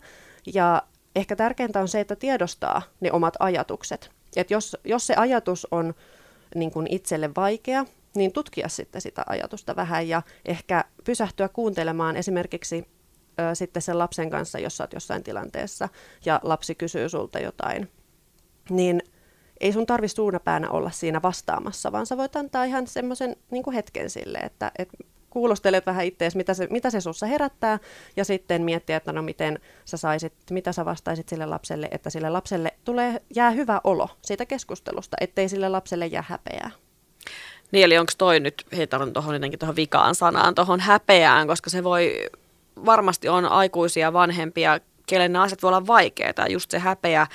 Ja 0.53 0.81
ehkä 1.15 1.35
tärkeintä 1.35 1.79
on 1.79 1.87
se, 1.87 1.99
että 1.99 2.15
tiedostaa 2.15 2.81
ne 2.99 3.11
omat 3.11 3.33
ajatukset. 3.39 4.11
Et 4.35 4.51
jos, 4.51 4.77
jos 4.83 5.07
se 5.07 5.15
ajatus 5.15 5.67
on 5.71 5.93
niin 6.55 6.71
kuin 6.71 6.87
itselle 6.89 7.29
vaikea, 7.35 7.85
niin 8.15 8.33
tutkia 8.33 8.67
sitten 8.67 9.01
sitä 9.01 9.23
ajatusta 9.25 9.75
vähän 9.75 10.07
ja 10.07 10.21
ehkä 10.45 10.85
pysähtyä 11.03 11.49
kuuntelemaan 11.49 12.17
esimerkiksi 12.17 12.87
ö, 13.39 13.55
sitten 13.55 13.81
sen 13.81 13.99
lapsen 13.99 14.29
kanssa, 14.29 14.59
jos 14.59 14.81
olet 14.81 14.93
jossain 14.93 15.23
tilanteessa 15.23 15.89
ja 16.25 16.39
lapsi 16.43 16.75
kysyy 16.75 17.09
sulta 17.09 17.39
jotain, 17.39 17.91
niin 18.69 19.01
ei 19.59 19.73
sun 19.73 19.85
tarvi 19.85 20.07
suunapäänä 20.07 20.69
olla 20.69 20.91
siinä 20.91 21.21
vastaamassa, 21.21 21.91
vaan 21.91 22.05
sä 22.05 22.17
voit 22.17 22.35
antaa 22.35 22.63
ihan 22.63 22.87
semmoisen 22.87 23.35
niin 23.51 23.73
hetken 23.73 24.09
sille, 24.09 24.37
että, 24.37 24.71
että 24.77 24.97
kuulostelet 25.33 25.85
vähän 25.85 26.05
itseäsi, 26.05 26.37
mitä 26.37 26.53
se, 26.53 26.67
mitä 26.69 26.89
se 26.89 27.01
sussa 27.01 27.25
herättää, 27.25 27.79
ja 28.15 28.25
sitten 28.25 28.61
miettiä, 28.61 28.97
että 28.97 29.13
no 29.13 29.21
miten 29.21 29.59
sä 29.85 29.97
saisit, 29.97 30.33
mitä 30.51 30.71
sä 30.71 30.85
vastaisit 30.85 31.29
sille 31.29 31.45
lapselle, 31.45 31.87
että 31.91 32.09
sille 32.09 32.29
lapselle 32.29 32.73
tulee, 32.85 33.21
jää 33.35 33.49
hyvä 33.49 33.81
olo 33.83 34.09
siitä 34.21 34.45
keskustelusta, 34.45 35.17
ettei 35.21 35.49
sille 35.49 35.69
lapselle 35.69 36.07
jää 36.07 36.23
häpeää. 36.27 36.71
Niin, 37.71 37.85
eli 37.85 37.97
onko 37.97 38.11
toi 38.17 38.39
nyt, 38.39 38.65
heitarun 38.77 39.13
tuohon 39.13 39.35
jotenkin 39.35 39.59
tuohon 39.59 39.75
vikaan 39.75 40.15
sanaan, 40.15 40.55
tuohon 40.55 40.79
häpeään, 40.79 41.47
koska 41.47 41.69
se 41.69 41.83
voi 41.83 42.29
varmasti 42.85 43.29
on 43.29 43.45
aikuisia 43.45 44.13
vanhempia, 44.13 44.79
kelle 45.07 45.27
nämä 45.27 45.43
asiat 45.43 45.63
voi 45.63 45.67
olla 45.69 45.87
vaikeita. 45.87 46.47
Just 46.47 46.71
se 46.71 46.79
häpeä 46.79 47.27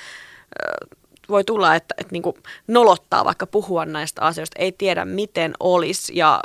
voi 1.29 1.43
tulla, 1.43 1.75
että, 1.75 1.95
että 1.97 2.11
niin 2.11 2.23
nolottaa 2.67 3.25
vaikka 3.25 3.47
puhua 3.47 3.85
näistä 3.85 4.21
asioista, 4.21 4.59
ei 4.59 4.71
tiedä 4.71 5.05
miten 5.05 5.53
olisi 5.59 6.17
ja 6.17 6.39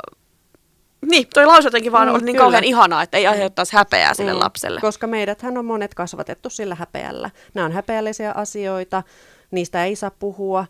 niin, 1.05 1.27
toi 1.33 1.45
lause 1.45 1.67
jotenkin 1.67 1.91
vaan 1.91 2.07
mm, 2.07 2.15
oli 2.15 2.23
niin 2.23 2.37
kauhean 2.37 2.63
ihanaa, 2.63 3.03
että 3.03 3.17
ei 3.17 3.27
aiheuttaisi 3.27 3.73
häpeää 3.73 4.13
sille 4.13 4.33
mm, 4.33 4.39
lapselle. 4.39 4.81
Koska 4.81 5.07
meidäthän 5.07 5.57
on 5.57 5.65
monet 5.65 5.93
kasvatettu 5.93 6.49
sillä 6.49 6.75
häpeällä. 6.75 7.29
Nämä 7.53 7.65
on 7.65 7.71
häpeällisiä 7.71 8.31
asioita, 8.31 9.03
niistä 9.51 9.85
ei 9.85 9.95
saa 9.95 10.11
puhua. 10.11 10.65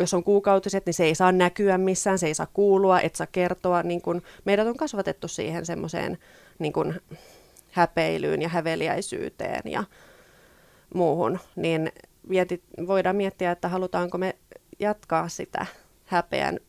Jos 0.00 0.14
on 0.14 0.24
kuukautiset, 0.24 0.86
niin 0.86 0.94
se 0.94 1.04
ei 1.04 1.14
saa 1.14 1.32
näkyä 1.32 1.78
missään, 1.78 2.18
se 2.18 2.26
ei 2.26 2.34
saa 2.34 2.48
kuulua, 2.52 3.00
et 3.00 3.16
saa 3.16 3.26
kertoa. 3.32 3.82
Niin 3.82 4.02
kun 4.02 4.22
meidät 4.44 4.66
on 4.66 4.76
kasvatettu 4.76 5.28
siihen 5.28 5.66
semmoiseen 5.66 6.18
niin 6.58 6.72
kun 6.72 6.94
häpeilyyn 7.70 8.42
ja 8.42 8.48
häveliäisyyteen 8.48 9.62
ja 9.64 9.84
muuhun. 10.94 11.38
Niin 11.56 11.92
mietit, 12.28 12.62
voidaan 12.86 13.16
miettiä, 13.16 13.50
että 13.50 13.68
halutaanko 13.68 14.18
me 14.18 14.36
jatkaa 14.78 15.28
sitä 15.28 15.66
häpeän 16.04 16.60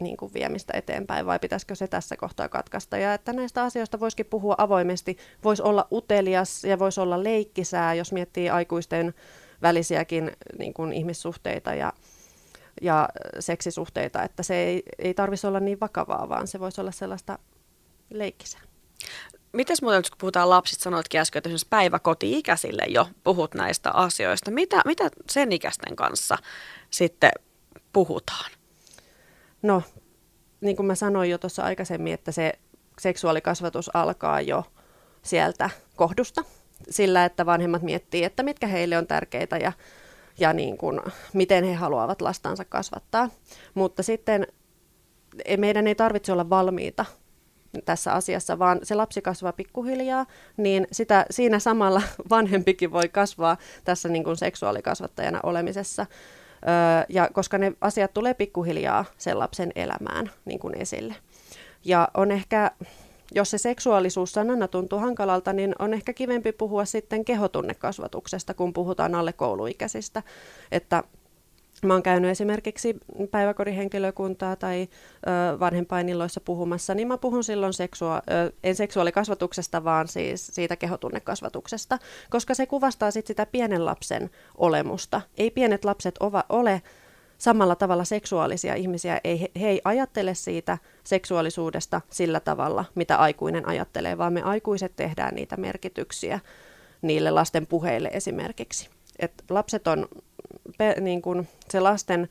niin 0.00 0.16
kuin 0.16 0.34
viemistä 0.34 0.72
eteenpäin 0.76 1.26
vai 1.26 1.38
pitäisikö 1.38 1.74
se 1.74 1.88
tässä 1.88 2.16
kohtaa 2.16 2.48
katkaista. 2.48 2.98
Ja 2.98 3.14
että 3.14 3.32
näistä 3.32 3.62
asioista 3.62 4.00
voisikin 4.00 4.26
puhua 4.26 4.54
avoimesti, 4.58 5.16
voisi 5.44 5.62
olla 5.62 5.88
utelias 5.92 6.64
ja 6.64 6.78
voisi 6.78 7.00
olla 7.00 7.24
leikkisää, 7.24 7.94
jos 7.94 8.12
miettii 8.12 8.50
aikuisten 8.50 9.14
välisiäkin 9.62 10.32
niin 10.58 10.74
kuin 10.74 10.92
ihmissuhteita 10.92 11.74
ja, 11.74 11.92
ja 12.82 13.08
seksisuhteita, 13.40 14.22
että 14.22 14.42
se 14.42 14.54
ei, 14.54 14.82
ei 14.98 15.14
tarvitsisi 15.14 15.46
olla 15.46 15.60
niin 15.60 15.80
vakavaa, 15.80 16.28
vaan 16.28 16.46
se 16.46 16.60
voisi 16.60 16.80
olla 16.80 16.92
sellaista 16.92 17.38
leikkisää. 18.10 18.60
Miten 19.52 19.76
muuten, 19.82 20.02
kun 20.02 20.18
puhutaan 20.18 20.50
lapsista, 20.50 20.82
sanoitkin 20.82 21.20
äsken, 21.20 21.38
että 21.38 21.48
esimerkiksi 21.48 21.66
päiväkoti-ikäisille 21.70 22.82
jo 22.88 23.08
puhut 23.24 23.54
näistä 23.54 23.90
asioista. 23.90 24.50
Mitä, 24.50 24.82
mitä 24.84 25.10
sen 25.30 25.52
ikäisten 25.52 25.96
kanssa 25.96 26.38
sitten 26.90 27.30
puhutaan? 27.92 28.50
No, 29.62 29.82
niin 30.60 30.76
kuin 30.76 30.86
mä 30.86 30.94
sanoin 30.94 31.30
jo 31.30 31.38
tuossa 31.38 31.62
aikaisemmin, 31.62 32.14
että 32.14 32.32
se 32.32 32.52
seksuaalikasvatus 32.98 33.90
alkaa 33.94 34.40
jo 34.40 34.64
sieltä 35.22 35.70
kohdusta, 35.96 36.44
sillä 36.90 37.24
että 37.24 37.46
vanhemmat 37.46 37.82
miettii, 37.82 38.24
että 38.24 38.42
mitkä 38.42 38.66
heille 38.66 38.98
on 38.98 39.06
tärkeitä 39.06 39.56
ja, 39.56 39.72
ja 40.38 40.52
niin 40.52 40.78
kuin, 40.78 41.00
miten 41.32 41.64
he 41.64 41.74
haluavat 41.74 42.22
lastansa 42.22 42.64
kasvattaa. 42.64 43.30
Mutta 43.74 44.02
sitten 44.02 44.46
meidän 45.56 45.86
ei 45.86 45.94
tarvitse 45.94 46.32
olla 46.32 46.50
valmiita 46.50 47.04
tässä 47.84 48.12
asiassa, 48.12 48.58
vaan 48.58 48.80
se 48.82 48.94
lapsi 48.94 49.22
kasvaa 49.22 49.52
pikkuhiljaa, 49.52 50.26
niin 50.56 50.86
sitä, 50.92 51.26
siinä 51.30 51.58
samalla 51.58 52.02
vanhempikin 52.30 52.92
voi 52.92 53.08
kasvaa 53.08 53.56
tässä 53.84 54.08
niin 54.08 54.24
kuin 54.24 54.36
seksuaalikasvattajana 54.36 55.40
olemisessa. 55.42 56.06
Ja 57.08 57.28
koska 57.32 57.58
ne 57.58 57.72
asiat 57.80 58.14
tulee 58.14 58.34
pikkuhiljaa 58.34 59.04
sen 59.18 59.38
lapsen 59.38 59.72
elämään 59.76 60.30
niin 60.44 60.58
kuin 60.58 60.80
esille. 60.80 61.14
Ja 61.84 62.08
on 62.14 62.30
ehkä, 62.30 62.70
jos 63.34 63.50
se 63.50 63.58
seksuaalisuus 63.58 64.32
sanana 64.32 64.68
tuntuu 64.68 64.98
hankalalta, 64.98 65.52
niin 65.52 65.74
on 65.78 65.94
ehkä 65.94 66.12
kivempi 66.12 66.52
puhua 66.52 66.84
sitten 66.84 67.24
kehotunnekasvatuksesta, 67.24 68.54
kun 68.54 68.72
puhutaan 68.72 69.14
alle 69.14 69.32
kouluikäisistä. 69.32 70.22
Että 70.72 71.02
Mä 71.86 71.92
oon 71.92 72.02
käynyt 72.02 72.30
esimerkiksi 72.30 72.96
päiväkodin 73.30 73.74
henkilökuntaa 73.74 74.56
tai 74.56 74.88
vanhempainilloissa 75.60 76.40
puhumassa, 76.40 76.94
niin 76.94 77.08
mä 77.08 77.18
puhun 77.18 77.44
silloin 77.44 77.72
seksua- 77.72 78.22
en 78.64 78.74
seksuaalikasvatuksesta, 78.74 79.84
vaan 79.84 80.08
siis 80.08 80.46
siitä 80.46 80.76
kehotunnekasvatuksesta, 80.76 81.98
koska 82.30 82.54
se 82.54 82.66
kuvastaa 82.66 83.10
sit 83.10 83.26
sitä 83.26 83.46
pienen 83.46 83.84
lapsen 83.84 84.30
olemusta. 84.58 85.20
Ei 85.38 85.50
pienet 85.50 85.84
lapset 85.84 86.14
ova, 86.20 86.44
ole 86.48 86.82
samalla 87.38 87.76
tavalla 87.76 88.04
seksuaalisia 88.04 88.74
ihmisiä, 88.74 89.20
ei, 89.24 89.50
he 89.60 89.68
ei 89.68 89.80
ajattele 89.84 90.34
siitä 90.34 90.78
seksuaalisuudesta 91.04 92.00
sillä 92.10 92.40
tavalla, 92.40 92.84
mitä 92.94 93.16
aikuinen 93.16 93.68
ajattelee, 93.68 94.18
vaan 94.18 94.32
me 94.32 94.42
aikuiset 94.42 94.92
tehdään 94.96 95.34
niitä 95.34 95.56
merkityksiä 95.56 96.40
niille 97.02 97.30
lasten 97.30 97.66
puheille 97.66 98.10
esimerkiksi. 98.12 98.90
Et 99.18 99.32
lapset 99.50 99.86
on 99.86 100.08
pe, 100.78 100.94
niin 101.00 101.22
kun 101.22 101.46
se 101.68 101.80
lasten 101.80 102.28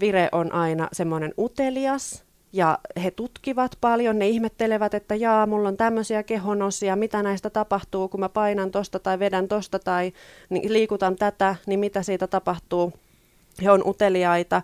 vire 0.00 0.28
on 0.32 0.52
aina 0.52 0.88
semmoinen 0.92 1.34
utelias, 1.38 2.24
ja 2.52 2.78
he 3.02 3.10
tutkivat 3.10 3.76
paljon, 3.80 4.18
ne 4.18 4.28
ihmettelevät, 4.28 4.94
että 4.94 5.14
jaa, 5.14 5.46
mulla 5.46 5.68
on 5.68 5.76
tämmöisiä 5.76 6.22
kehonosia, 6.22 6.96
mitä 6.96 7.22
näistä 7.22 7.50
tapahtuu, 7.50 8.08
kun 8.08 8.20
mä 8.20 8.28
painan 8.28 8.70
tosta 8.70 8.98
tai 8.98 9.18
vedän 9.18 9.48
tosta 9.48 9.78
tai 9.78 10.12
liikutan 10.50 11.16
tätä, 11.16 11.56
niin 11.66 11.80
mitä 11.80 12.02
siitä 12.02 12.26
tapahtuu. 12.26 12.92
He 13.62 13.70
on 13.70 13.82
uteliaita, 13.86 14.62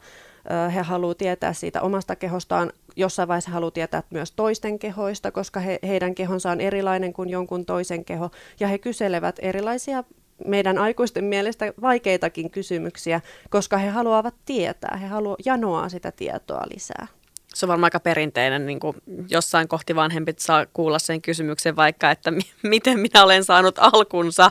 he 0.74 0.80
haluavat 0.80 1.18
tietää 1.18 1.52
siitä 1.52 1.82
omasta 1.82 2.16
kehostaan, 2.16 2.72
jossain 2.96 3.28
vaiheessa 3.28 3.50
haluavat 3.50 3.74
tietää 3.74 4.02
myös 4.10 4.32
toisten 4.32 4.78
kehoista, 4.78 5.30
koska 5.30 5.60
he, 5.60 5.78
heidän 5.86 6.14
kehonsa 6.14 6.50
on 6.50 6.60
erilainen 6.60 7.12
kuin 7.12 7.28
jonkun 7.28 7.66
toisen 7.66 8.04
keho, 8.04 8.30
ja 8.60 8.68
he 8.68 8.78
kyselevät 8.78 9.36
erilaisia 9.38 10.04
meidän 10.46 10.78
aikuisten 10.78 11.24
mielestä 11.24 11.72
vaikeitakin 11.82 12.50
kysymyksiä, 12.50 13.20
koska 13.50 13.76
he 13.76 13.88
haluavat 13.88 14.34
tietää, 14.44 14.98
he 15.00 15.06
haluavat 15.06 15.46
janoa 15.46 15.88
sitä 15.88 16.12
tietoa 16.12 16.62
lisää. 16.74 17.06
Se 17.54 17.66
on 17.66 17.68
varmaan 17.68 17.86
aika 17.86 18.00
perinteinen, 18.00 18.66
niin 18.66 18.80
kuin 18.80 18.96
jossain 19.28 19.68
kohti 19.68 19.96
vanhempi 19.96 20.34
saa 20.38 20.66
kuulla 20.72 20.98
sen 20.98 21.22
kysymyksen 21.22 21.76
vaikka, 21.76 22.10
että 22.10 22.30
mi- 22.30 22.52
miten 22.62 23.00
minä 23.00 23.24
olen 23.24 23.44
saanut 23.44 23.74
alkunsa. 23.78 24.50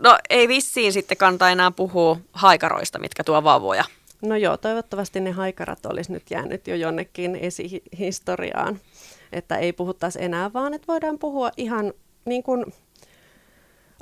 No 0.00 0.18
ei 0.30 0.48
vissiin 0.48 0.92
sitten 0.92 1.16
kannata 1.16 1.50
enää 1.50 1.70
puhua 1.70 2.16
haikaroista, 2.32 2.98
mitkä 2.98 3.24
tuo 3.24 3.44
vauvoja. 3.44 3.84
No 4.22 4.36
joo, 4.36 4.56
toivottavasti 4.56 5.20
ne 5.20 5.30
haikarat 5.30 5.86
olisi 5.86 6.12
nyt 6.12 6.30
jäänyt 6.30 6.66
jo 6.66 6.74
jonnekin 6.74 7.36
esihistoriaan, 7.36 8.80
että 9.32 9.56
ei 9.56 9.72
puhuttaisi 9.72 10.22
enää, 10.22 10.52
vaan 10.52 10.74
että 10.74 10.86
voidaan 10.88 11.18
puhua 11.18 11.50
ihan 11.56 11.92
niin 12.24 12.42
kuin 12.42 12.64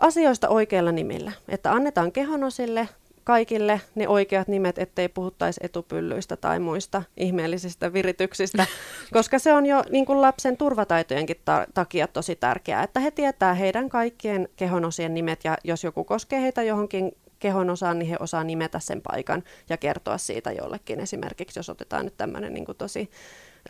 asioista 0.00 0.48
oikeilla 0.48 0.92
nimillä. 0.92 1.32
Että 1.48 1.72
annetaan 1.72 2.12
kehonosille 2.12 2.88
kaikille 3.24 3.80
ne 3.94 4.08
oikeat 4.08 4.48
nimet, 4.48 4.78
ettei 4.78 5.08
puhuttaisi 5.08 5.60
etupyllyistä 5.62 6.36
tai 6.36 6.58
muista 6.58 7.02
ihmeellisistä 7.16 7.92
virityksistä, 7.92 8.66
koska 9.12 9.38
se 9.38 9.52
on 9.52 9.66
jo 9.66 9.84
niin 9.90 10.06
kuin 10.06 10.22
lapsen 10.22 10.56
turvataitojenkin 10.56 11.36
ta- 11.44 11.66
takia 11.74 12.08
tosi 12.08 12.36
tärkeää, 12.36 12.82
että 12.82 13.00
he 13.00 13.10
tietää 13.10 13.54
heidän 13.54 13.88
kaikkien 13.88 14.48
kehonosien 14.56 15.14
nimet 15.14 15.44
ja 15.44 15.58
jos 15.64 15.84
joku 15.84 16.04
koskee 16.04 16.40
heitä 16.40 16.62
johonkin 16.62 17.12
kehonosaan, 17.38 17.98
niin 17.98 18.08
he 18.08 18.16
osaa 18.20 18.44
nimetä 18.44 18.78
sen 18.78 19.02
paikan 19.02 19.42
ja 19.68 19.76
kertoa 19.76 20.18
siitä 20.18 20.52
jollekin. 20.52 21.00
Esimerkiksi 21.00 21.58
jos 21.58 21.68
otetaan 21.68 22.04
nyt 22.04 22.16
tämmöinen 22.16 22.54
niin 22.54 22.66
tosi 22.78 23.10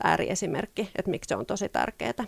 ääriesimerkki, 0.03 0.91
että 0.97 1.11
miksi 1.11 1.29
se 1.29 1.37
on 1.37 1.47
tosi 1.47 1.69
tärkeää. 1.69 2.25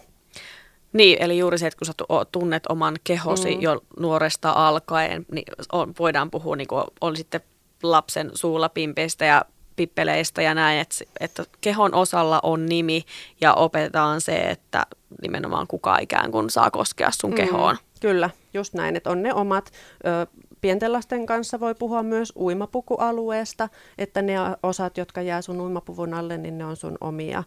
Niin, 0.93 1.23
eli 1.23 1.39
juuri 1.39 1.59
se, 1.59 1.67
että 1.67 1.79
kun 1.79 1.87
sä 1.87 1.93
tunnet 2.33 2.67
oman 2.69 2.97
kehosi 3.05 3.55
mm. 3.55 3.63
jo 3.63 3.81
nuoresta 3.99 4.51
alkaen, 4.51 5.27
niin 5.33 5.45
on, 5.73 5.95
voidaan 5.99 6.31
puhua, 6.31 6.57
niin 6.57 6.69
kuin 6.69 6.85
on 7.01 7.17
sitten 7.17 7.41
lapsen 7.83 8.31
suulla 8.35 8.69
pimpeistä 8.69 9.25
ja 9.25 9.45
pippeleistä 9.77 10.43
ja 10.43 10.55
näin, 10.55 10.81
että, 10.81 10.95
että 11.21 11.45
kehon 11.61 11.95
osalla 11.95 12.41
on 12.43 12.67
nimi 12.67 13.05
ja 13.41 13.55
opetetaan 13.55 14.21
se, 14.21 14.37
että 14.37 14.87
nimenomaan 15.23 15.67
kuka 15.67 15.99
ikään 15.99 16.31
kuin 16.31 16.51
saa 16.51 16.71
koskea 16.71 17.11
sun 17.11 17.31
mm, 17.31 17.37
kehoon. 17.37 17.77
Kyllä, 18.01 18.31
just 18.55 18.75
näin, 18.75 18.97
että 18.97 19.11
on 19.11 19.23
ne 19.23 19.35
omat. 19.35 19.71
Ö, 20.07 20.27
pienten 20.61 20.93
lasten 20.93 21.27
kanssa 21.27 21.61
voi 21.61 21.75
puhua 21.75 22.03
myös 22.03 22.33
uimapukualueesta, 22.37 23.69
että 23.99 24.23
ne 24.23 24.35
osat, 24.63 24.99
jotka 24.99 25.23
jää 25.23 25.43
sun 25.43 25.61
uimapuvun 25.61 26.15
alle, 26.15 26.39
niin 26.39 26.59
ne 26.59 26.65
on 26.65 26.77
sun 26.77 26.99
omia 27.01 27.45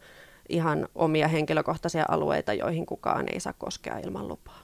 ihan 0.49 0.87
omia 0.95 1.27
henkilökohtaisia 1.27 2.05
alueita, 2.07 2.53
joihin 2.53 2.85
kukaan 2.85 3.25
ei 3.33 3.39
saa 3.39 3.53
koskea 3.57 3.97
ilman 3.97 4.27
lupaa. 4.27 4.59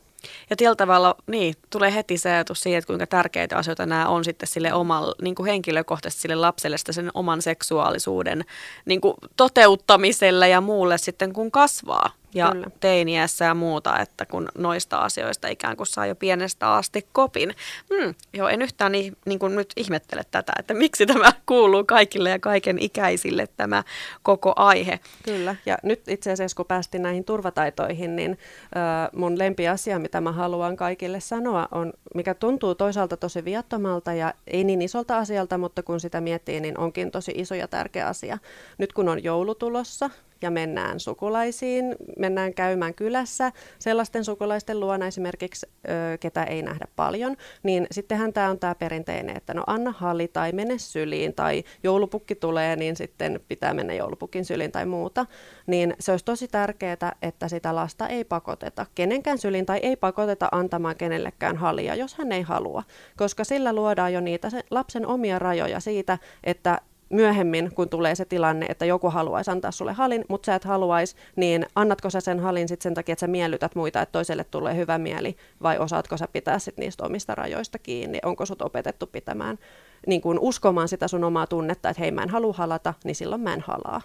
Ja 0.49 0.55
tällä 0.55 0.75
tavalla 0.75 1.15
niin, 1.27 1.55
tulee 1.69 1.93
heti 1.93 2.17
se 2.17 2.31
ajatus 2.31 2.61
siihen, 2.61 2.77
että 2.77 2.87
kuinka 2.87 3.07
tärkeitä 3.07 3.57
asioita 3.57 3.85
nämä 3.85 4.07
on 4.07 4.25
sitten 4.25 4.47
sille 4.47 4.73
omalle, 4.73 5.15
niin 5.21 5.35
kuin 5.35 5.47
henkilökohtaisesti 5.47 6.21
sille 6.21 6.35
lapselle 6.35 6.77
sen 6.77 7.11
oman 7.13 7.41
seksuaalisuuden 7.41 8.45
niin 8.85 9.01
kuin 9.01 9.13
toteuttamiselle 9.37 10.49
ja 10.49 10.61
muulle 10.61 10.97
sitten 10.97 11.33
kun 11.33 11.51
kasvaa 11.51 12.09
ja 12.33 12.51
Kyllä. 12.51 12.67
teiniässä 12.79 13.45
ja 13.45 13.53
muuta, 13.53 13.99
että 13.99 14.25
kun 14.25 14.49
noista 14.57 14.97
asioista 14.97 15.47
ikään 15.47 15.77
kuin 15.77 15.87
saa 15.87 16.05
jo 16.05 16.15
pienestä 16.15 16.73
asti 16.73 17.07
kopin. 17.11 17.55
Hmm, 17.93 18.15
joo, 18.33 18.47
en 18.47 18.61
yhtään 18.61 18.91
niin, 18.91 19.17
niin 19.25 19.39
kuin 19.39 19.55
nyt 19.55 19.73
ihmettele 19.75 20.21
tätä, 20.31 20.51
että 20.59 20.73
miksi 20.73 21.05
tämä 21.05 21.31
kuuluu 21.45 21.83
kaikille 21.83 22.29
ja 22.29 22.39
kaiken 22.39 22.79
ikäisille 22.79 23.47
tämä 23.57 23.83
koko 24.23 24.53
aihe. 24.55 24.99
Kyllä, 25.23 25.55
ja 25.65 25.77
nyt 25.83 26.07
itse 26.07 26.31
asiassa 26.31 26.55
kun 26.55 26.65
päästiin 26.65 27.03
näihin 27.03 27.23
turvataitoihin, 27.23 28.15
niin 28.15 28.31
äh, 28.77 29.09
mun 29.13 29.39
lempiasia, 29.39 29.99
mitä 29.99 30.21
mä 30.21 30.31
haluan 30.31 30.75
kaikille 30.75 31.19
sanoa, 31.19 31.67
on, 31.71 31.93
mikä 32.15 32.33
tuntuu 32.33 32.75
toisaalta 32.75 33.17
tosi 33.17 33.45
viattomalta 33.45 34.13
ja 34.13 34.33
ei 34.47 34.63
niin 34.63 34.81
isolta 34.81 35.17
asialta, 35.17 35.57
mutta 35.57 35.83
kun 35.83 35.99
sitä 35.99 36.21
miettii, 36.21 36.59
niin 36.59 36.77
onkin 36.77 37.11
tosi 37.11 37.31
iso 37.35 37.55
ja 37.55 37.67
tärkeä 37.67 38.07
asia. 38.07 38.37
Nyt 38.77 38.93
kun 38.93 39.09
on 39.09 39.23
joulutulossa 39.23 40.09
ja 40.41 40.51
mennään 40.51 40.99
sukulaisiin, 40.99 41.95
mennään 42.17 42.53
käymään 42.53 42.93
kylässä 42.93 43.51
sellaisten 43.79 44.25
sukulaisten 44.25 44.79
luona 44.79 45.07
esimerkiksi, 45.07 45.67
ö, 45.85 46.17
ketä 46.17 46.43
ei 46.43 46.61
nähdä 46.61 46.87
paljon, 46.95 47.37
niin 47.63 47.87
sittenhän 47.91 48.33
tämä 48.33 48.49
on 48.49 48.59
tämä 48.59 48.75
perinteinen, 48.75 49.37
että 49.37 49.53
no 49.53 49.63
anna 49.67 49.91
halli 49.97 50.27
tai 50.27 50.51
mene 50.51 50.77
syliin 50.77 51.33
tai 51.33 51.63
joulupukki 51.83 52.35
tulee, 52.35 52.75
niin 52.75 52.95
sitten 52.95 53.39
pitää 53.47 53.73
mennä 53.73 53.93
joulupukin 53.93 54.45
syliin 54.45 54.71
tai 54.71 54.85
muuta. 54.85 55.25
Niin 55.67 55.93
se 55.99 56.11
olisi 56.11 56.25
tosi 56.25 56.47
tärkeää, 56.47 57.15
että 57.21 57.47
sitä 57.47 57.75
lasta 57.75 58.07
ei 58.07 58.23
pakoteta 58.23 58.85
kenenkään 58.95 59.37
syliin 59.37 59.65
tai 59.65 59.79
ei 59.83 59.95
pakoteta 59.95 60.49
antamaan 60.51 60.95
kenellekään 60.95 61.57
halia, 61.57 61.95
jos 61.95 62.15
hän 62.15 62.31
ei 62.31 62.41
halua, 62.41 62.83
koska 63.17 63.43
sillä 63.43 63.73
luodaan 63.73 64.13
jo 64.13 64.21
niitä 64.21 64.47
lapsen 64.71 65.07
omia 65.07 65.39
rajoja 65.39 65.79
siitä, 65.79 66.17
että 66.43 66.81
myöhemmin, 67.11 67.71
kun 67.75 67.89
tulee 67.89 68.15
se 68.15 68.25
tilanne, 68.25 68.65
että 68.69 68.85
joku 68.85 69.09
haluaisi 69.09 69.51
antaa 69.51 69.71
sulle 69.71 69.93
halin, 69.93 70.25
mutta 70.29 70.45
sä 70.45 70.55
et 70.55 70.63
haluaisi, 70.63 71.15
niin 71.35 71.65
annatko 71.75 72.09
sä 72.09 72.19
sen 72.19 72.39
halin 72.39 72.67
sitten 72.67 72.83
sen 72.83 72.93
takia, 72.93 73.13
että 73.13 73.19
sä 73.19 73.27
miellytät 73.27 73.75
muita, 73.75 74.01
että 74.01 74.11
toiselle 74.11 74.43
tulee 74.43 74.75
hyvä 74.75 74.97
mieli, 74.97 75.37
vai 75.63 75.77
osaatko 75.77 76.17
sä 76.17 76.27
pitää 76.33 76.59
sit 76.59 76.77
niistä 76.77 77.03
omista 77.03 77.35
rajoista 77.35 77.79
kiinni? 77.79 78.19
Onko 78.23 78.45
sut 78.45 78.61
opetettu 78.61 79.07
pitämään, 79.07 79.59
niin 80.07 80.21
kuin 80.21 80.39
uskomaan 80.39 80.87
sitä 80.87 81.07
sun 81.07 81.23
omaa 81.23 81.47
tunnetta, 81.47 81.89
että 81.89 82.01
hei 82.01 82.11
mä 82.11 82.23
en 82.23 82.29
halua 82.29 82.53
halata, 82.53 82.93
niin 83.03 83.15
silloin 83.15 83.41
mä 83.41 83.53
en 83.53 83.63
halaa. 83.67 84.01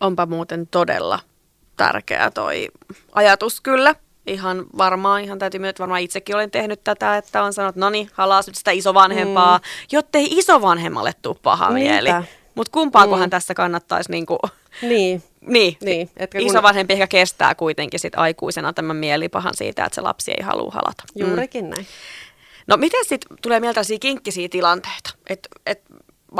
Onpa 0.00 0.26
muuten 0.26 0.66
todella 0.70 1.18
tärkeä 1.76 2.30
toi 2.30 2.68
ajatus 3.12 3.60
kyllä 3.60 3.94
ihan 4.26 4.66
varmaan, 4.78 5.24
ihan 5.24 5.38
täytyy 5.38 5.60
myöntää, 5.60 5.70
että 5.70 5.80
varmaan 5.80 6.00
itsekin 6.00 6.34
olen 6.36 6.50
tehnyt 6.50 6.84
tätä, 6.84 7.16
että 7.16 7.42
on 7.42 7.52
sanonut, 7.52 7.76
no 7.76 7.90
niin, 7.90 8.10
halas 8.12 8.46
nyt 8.46 8.56
sitä 8.56 8.70
isovanhempaa, 8.70 9.58
mm. 9.58 9.62
jottei 9.92 10.26
isovanhemmalle 10.30 11.12
tule 11.22 11.36
paha 11.42 11.70
mieli. 11.70 12.08
Mutta 12.54 12.70
kumpaakohan 12.72 13.26
mm. 13.26 13.30
tässä 13.30 13.54
kannattaisi 13.54 14.10
niinku, 14.10 14.38
niin. 14.82 15.22
niin, 15.40 15.76
niin. 15.80 16.10
Etkä 16.16 16.38
kun... 16.38 16.48
isovanhempi 16.48 16.92
ehkä 16.92 17.06
kestää 17.06 17.54
kuitenkin 17.54 18.00
sit 18.00 18.12
aikuisena 18.16 18.72
tämän 18.72 18.96
mielipahan 18.96 19.54
siitä, 19.54 19.84
että 19.84 19.94
se 19.94 20.00
lapsi 20.00 20.30
ei 20.30 20.42
halua 20.42 20.70
halata. 20.70 21.04
Juurikin 21.14 21.64
mm. 21.64 21.70
näin. 21.70 21.86
No 22.66 22.76
miten 22.76 23.04
sitten 23.04 23.38
tulee 23.42 23.60
mieltä 23.60 23.80
kinkkisiä 24.00 24.48
tilanteita? 24.48 25.10
Että 25.28 25.48
et, 25.66 25.82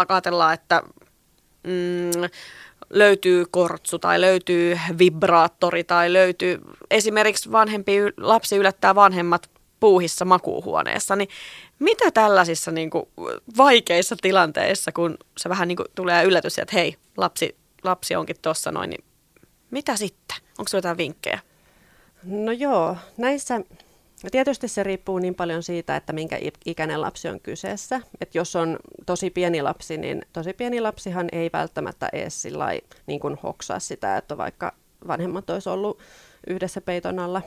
ajatellaan, 0.09 0.55
että 0.55 0.83
mm, 1.63 2.31
löytyy 2.91 3.45
kortsu 3.51 3.99
tai 3.99 4.21
löytyy 4.21 4.79
vibraattori 4.99 5.85
tai 5.85 6.13
löytyy 6.13 6.61
esimerkiksi 6.91 7.53
vanhempi 7.53 7.93
lapsi 8.17 8.57
yllättää 8.57 8.95
vanhemmat 8.95 9.51
puuhissa 9.81 10.25
makuuhuoneessa, 10.25 11.17
niin 11.17 11.29
mitä 11.79 12.11
tällaisissa 12.11 12.71
niin 12.71 12.91
kuin, 12.91 13.05
vaikeissa 13.57 14.17
tilanteissa, 14.23 14.93
kun 14.93 15.19
se 15.39 15.49
vähän 15.49 15.69
niin 15.69 15.77
kuin, 15.77 15.87
tulee 15.95 16.25
yllätys, 16.25 16.59
että 16.59 16.77
hei, 16.77 16.97
lapsi, 17.17 17.57
lapsi 17.83 18.17
onkin 18.17 18.37
tuossa 18.43 18.73
noin, 18.73 18.91
niin 18.91 19.05
mitä 19.71 19.97
sitten? 19.97 20.37
Onko 20.59 20.69
sinulla 20.69 20.79
jotain 20.79 20.99
vinkkejä? 20.99 21.41
No 22.23 22.53
joo, 22.53 22.97
näissä 23.17 23.61
Tietysti 24.31 24.69
se 24.69 24.83
riippuu 24.83 25.19
niin 25.19 25.35
paljon 25.35 25.63
siitä, 25.63 25.97
että 25.97 26.13
minkä 26.13 26.39
ikäinen 26.65 27.01
lapsi 27.01 27.29
on 27.29 27.41
kyseessä. 27.41 28.01
Et 28.21 28.35
jos 28.35 28.57
on 28.57 28.79
tosi 29.07 29.31
pieni 29.31 29.63
lapsi, 29.63 29.99
niin 29.99 30.23
tosi 30.33 30.53
pieni 30.53 30.81
lapsihan 30.81 31.29
ei 31.33 31.51
välttämättä 31.53 32.09
edes 32.13 32.43
sillä 32.43 32.67
niin 33.07 33.21
kuin 33.21 33.39
hoksaa 33.43 33.79
sitä, 33.79 34.17
että 34.17 34.37
vaikka 34.37 34.73
vanhemmat 35.07 35.51
olisi 35.51 35.69
ollut 35.69 35.99
yhdessä 36.47 36.81
peiton 36.81 37.19
alla 37.19 37.43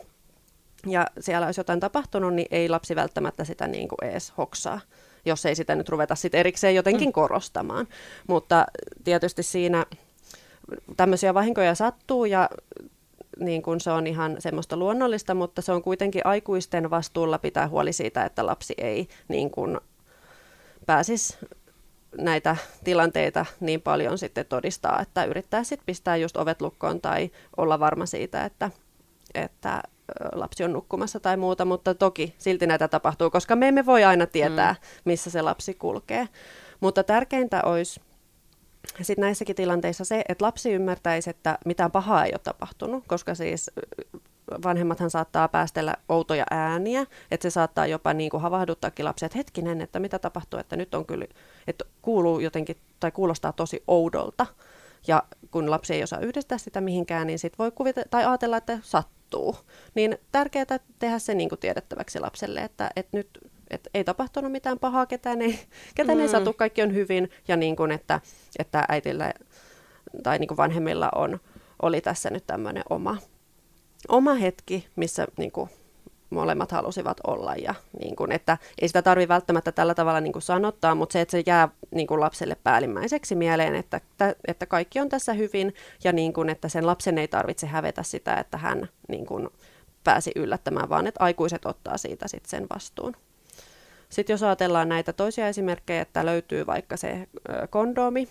ja 0.86 1.08
siellä 1.20 1.46
olisi 1.46 1.60
jotain 1.60 1.80
tapahtunut, 1.80 2.34
niin 2.34 2.48
ei 2.52 2.70
lapsi 2.70 2.96
välttämättä 2.96 3.44
sitä 3.44 3.68
niin 3.68 3.88
kuin 3.88 4.10
edes 4.10 4.34
hoksaa, 4.38 4.80
jos 5.26 5.46
ei 5.46 5.56
sitä 5.56 5.76
nyt 5.76 5.90
ruveta 5.90 6.16
sit 6.16 6.36
erikseen 6.36 6.76
jotenkin 6.76 7.10
mm. 7.10 7.14
korostamaan. 7.14 7.88
Mutta 8.28 8.66
tietysti 9.04 9.44
siinä 9.44 9.86
tämmöisiä 10.98 11.34
vahinkoja 11.34 11.76
sattuu 11.76 12.26
ja 12.26 12.50
niin 13.40 13.62
kuin 13.62 13.82
se 13.82 13.92
on 13.92 14.08
ihan 14.08 14.36
semmoista 14.40 14.78
luonnollista, 14.78 15.34
mutta 15.34 15.62
se 15.62 15.72
on 15.72 15.82
kuitenkin 15.82 16.22
aikuisten 16.26 16.90
vastuulla 16.90 17.38
pitää 17.38 17.68
huoli 17.68 17.94
siitä, 17.94 18.26
että 18.26 18.46
lapsi 18.46 18.74
ei 18.78 19.08
niin 19.28 19.52
kuin 19.52 19.80
pääsisi 20.86 21.38
näitä 22.18 22.56
tilanteita 22.84 23.46
niin 23.60 23.82
paljon 23.82 24.18
sitten 24.18 24.46
todistaa, 24.46 25.02
että 25.02 25.26
yrittää 25.26 25.64
sitten 25.64 25.86
pistää 25.86 26.18
just 26.18 26.38
ovet 26.38 26.62
lukkoon 26.62 27.02
tai 27.02 27.32
olla 27.58 27.80
varma 27.80 28.06
siitä, 28.06 28.46
että, 28.46 28.72
että 29.34 29.84
lapsi 30.34 30.64
on 30.64 30.74
nukkumassa 30.74 31.20
tai 31.20 31.38
muuta, 31.38 31.66
mutta 31.66 31.96
toki 31.96 32.36
silti 32.38 32.68
näitä 32.68 32.88
tapahtuu, 32.88 33.30
koska 33.30 33.56
me 33.56 33.68
emme 33.68 33.86
voi 33.86 34.04
aina 34.04 34.26
tietää, 34.26 34.74
mm. 34.74 35.02
missä 35.06 35.30
se 35.30 35.42
lapsi 35.42 35.74
kulkee. 35.74 36.28
Mutta 36.80 37.04
tärkeintä 37.04 37.62
olisi 37.66 38.02
sitten 39.02 39.22
näissäkin 39.22 39.56
tilanteissa 39.56 40.06
se, 40.06 40.24
että 40.30 40.46
lapsi 40.46 40.72
ymmärtäisi, 40.72 41.30
että 41.30 41.58
mitään 41.66 41.92
pahaa 41.92 42.26
ei 42.26 42.32
ole 42.34 42.40
tapahtunut, 42.44 43.04
koska 43.08 43.36
siis 43.36 43.72
vanhemmathan 44.64 45.10
saattaa 45.10 45.48
päästellä 45.48 45.96
outoja 46.10 46.46
ääniä, 46.52 47.06
että 47.32 47.50
se 47.50 47.54
saattaa 47.54 47.88
jopa 47.88 48.14
niin 48.14 48.30
kuin 48.30 48.42
havahduttaakin 48.42 49.06
lapset, 49.06 49.26
että 49.26 49.38
hetkinen, 49.38 49.82
että 49.82 50.00
mitä 50.00 50.20
tapahtuu, 50.20 50.60
että 50.60 50.76
nyt 50.76 50.94
on 50.94 51.06
kyllä, 51.06 51.26
että 51.68 51.86
kuuluu 52.02 52.40
jotenkin 52.40 52.78
tai 53.00 53.12
kuulostaa 53.12 53.54
tosi 53.54 53.84
oudolta. 53.88 54.46
Ja 55.08 55.24
kun 55.52 55.72
lapsi 55.72 55.94
ei 55.94 56.04
osaa 56.04 56.20
yhdistää 56.20 56.58
sitä 56.58 56.82
mihinkään, 56.82 57.28
niin 57.28 57.40
sitten 57.40 57.58
voi 57.58 57.72
kuvita, 57.72 58.02
tai 58.10 58.26
ajatella, 58.26 58.58
että 58.58 58.80
sattuu. 58.82 59.56
Niin 59.96 60.18
tärkeää 60.32 60.80
tehdä 61.00 61.20
se 61.20 61.34
niin 61.34 61.50
kuin 61.50 61.60
tiedettäväksi 61.60 62.20
lapselle, 62.20 62.60
että, 62.60 62.90
että 62.96 63.18
nyt 63.18 63.40
et 63.70 63.88
ei 63.94 64.04
tapahtunut 64.04 64.52
mitään 64.52 64.80
pahaa, 64.80 65.06
ketään 65.06 65.42
ei, 65.42 65.60
ketään 65.96 66.18
mm. 66.18 66.22
ei 66.22 66.30
satu, 66.30 66.54
kaikki 66.54 66.82
on 66.82 66.94
hyvin, 66.94 67.30
ja 67.48 67.58
niin 67.58 67.76
kuin, 67.76 67.92
että, 67.92 68.22
että 68.60 68.86
äitillä 68.90 69.34
tai 70.24 70.40
niin 70.40 70.48
kuin 70.48 70.58
vanhemmilla 70.58 71.10
on, 71.16 71.40
oli 71.82 72.02
tässä 72.02 72.30
nyt 72.30 72.48
tämmöinen 72.48 72.84
oma, 72.90 73.18
oma 74.08 74.34
hetki, 74.34 74.88
missä 74.96 75.28
niin 75.38 75.52
kuin, 75.52 75.70
molemmat 76.30 76.72
halusivat 76.72 77.18
olla. 77.28 77.56
Ja 77.56 77.76
niin 78.00 78.16
kuin, 78.16 78.32
että 78.32 78.58
ei 78.82 78.88
sitä 78.88 79.02
tarvitse 79.02 79.28
välttämättä 79.28 79.72
tällä 79.72 79.96
tavalla 79.96 80.22
niin 80.22 80.34
kuin 80.34 80.44
sanottaa, 80.44 80.96
mutta 80.96 81.14
se, 81.14 81.22
että 81.22 81.32
se 81.32 81.44
jää 81.46 81.70
niin 81.92 82.08
kuin 82.08 82.20
lapselle 82.20 82.58
päällimmäiseksi 82.64 83.36
mieleen, 83.36 83.76
että, 83.76 84.02
että 84.48 84.66
kaikki 84.66 85.00
on 85.00 85.10
tässä 85.10 85.34
hyvin 85.34 85.74
ja 86.04 86.12
niin 86.12 86.34
kuin, 86.34 86.50
että 86.50 86.70
sen 86.70 86.88
lapsen 86.88 87.18
ei 87.18 87.28
tarvitse 87.28 87.68
hävetä 87.68 88.04
sitä, 88.04 88.36
että 88.36 88.58
hän 88.58 88.90
niin 89.10 89.26
kuin, 89.26 89.50
pääsi 90.04 90.32
yllättämään, 90.36 90.90
vaan 90.90 91.08
että 91.08 91.24
aikuiset 91.24 91.66
ottaa 91.66 91.98
siitä 91.98 92.28
sitten 92.28 92.50
sen 92.50 92.68
vastuun. 92.76 93.14
Sitten 94.10 94.34
jos 94.34 94.44
ajatellaan 94.44 94.90
näitä 94.90 95.14
toisia 95.14 95.48
esimerkkejä, 95.48 96.02
että 96.02 96.26
löytyy 96.26 96.66
vaikka 96.66 96.98
se 96.98 97.28
kondomi, 97.70 98.30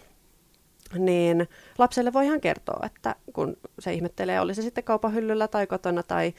niin 0.98 1.48
lapselle 1.78 2.12
voi 2.12 2.24
ihan 2.24 2.40
kertoa, 2.40 2.86
että 2.86 3.14
kun 3.32 3.56
se 3.78 3.92
ihmettelee, 3.92 4.40
oli 4.40 4.54
se 4.54 4.62
sitten 4.62 4.84
kaupan 4.84 5.14
hyllyllä 5.14 5.48
tai 5.48 5.66
kotona 5.66 6.02
tai 6.02 6.34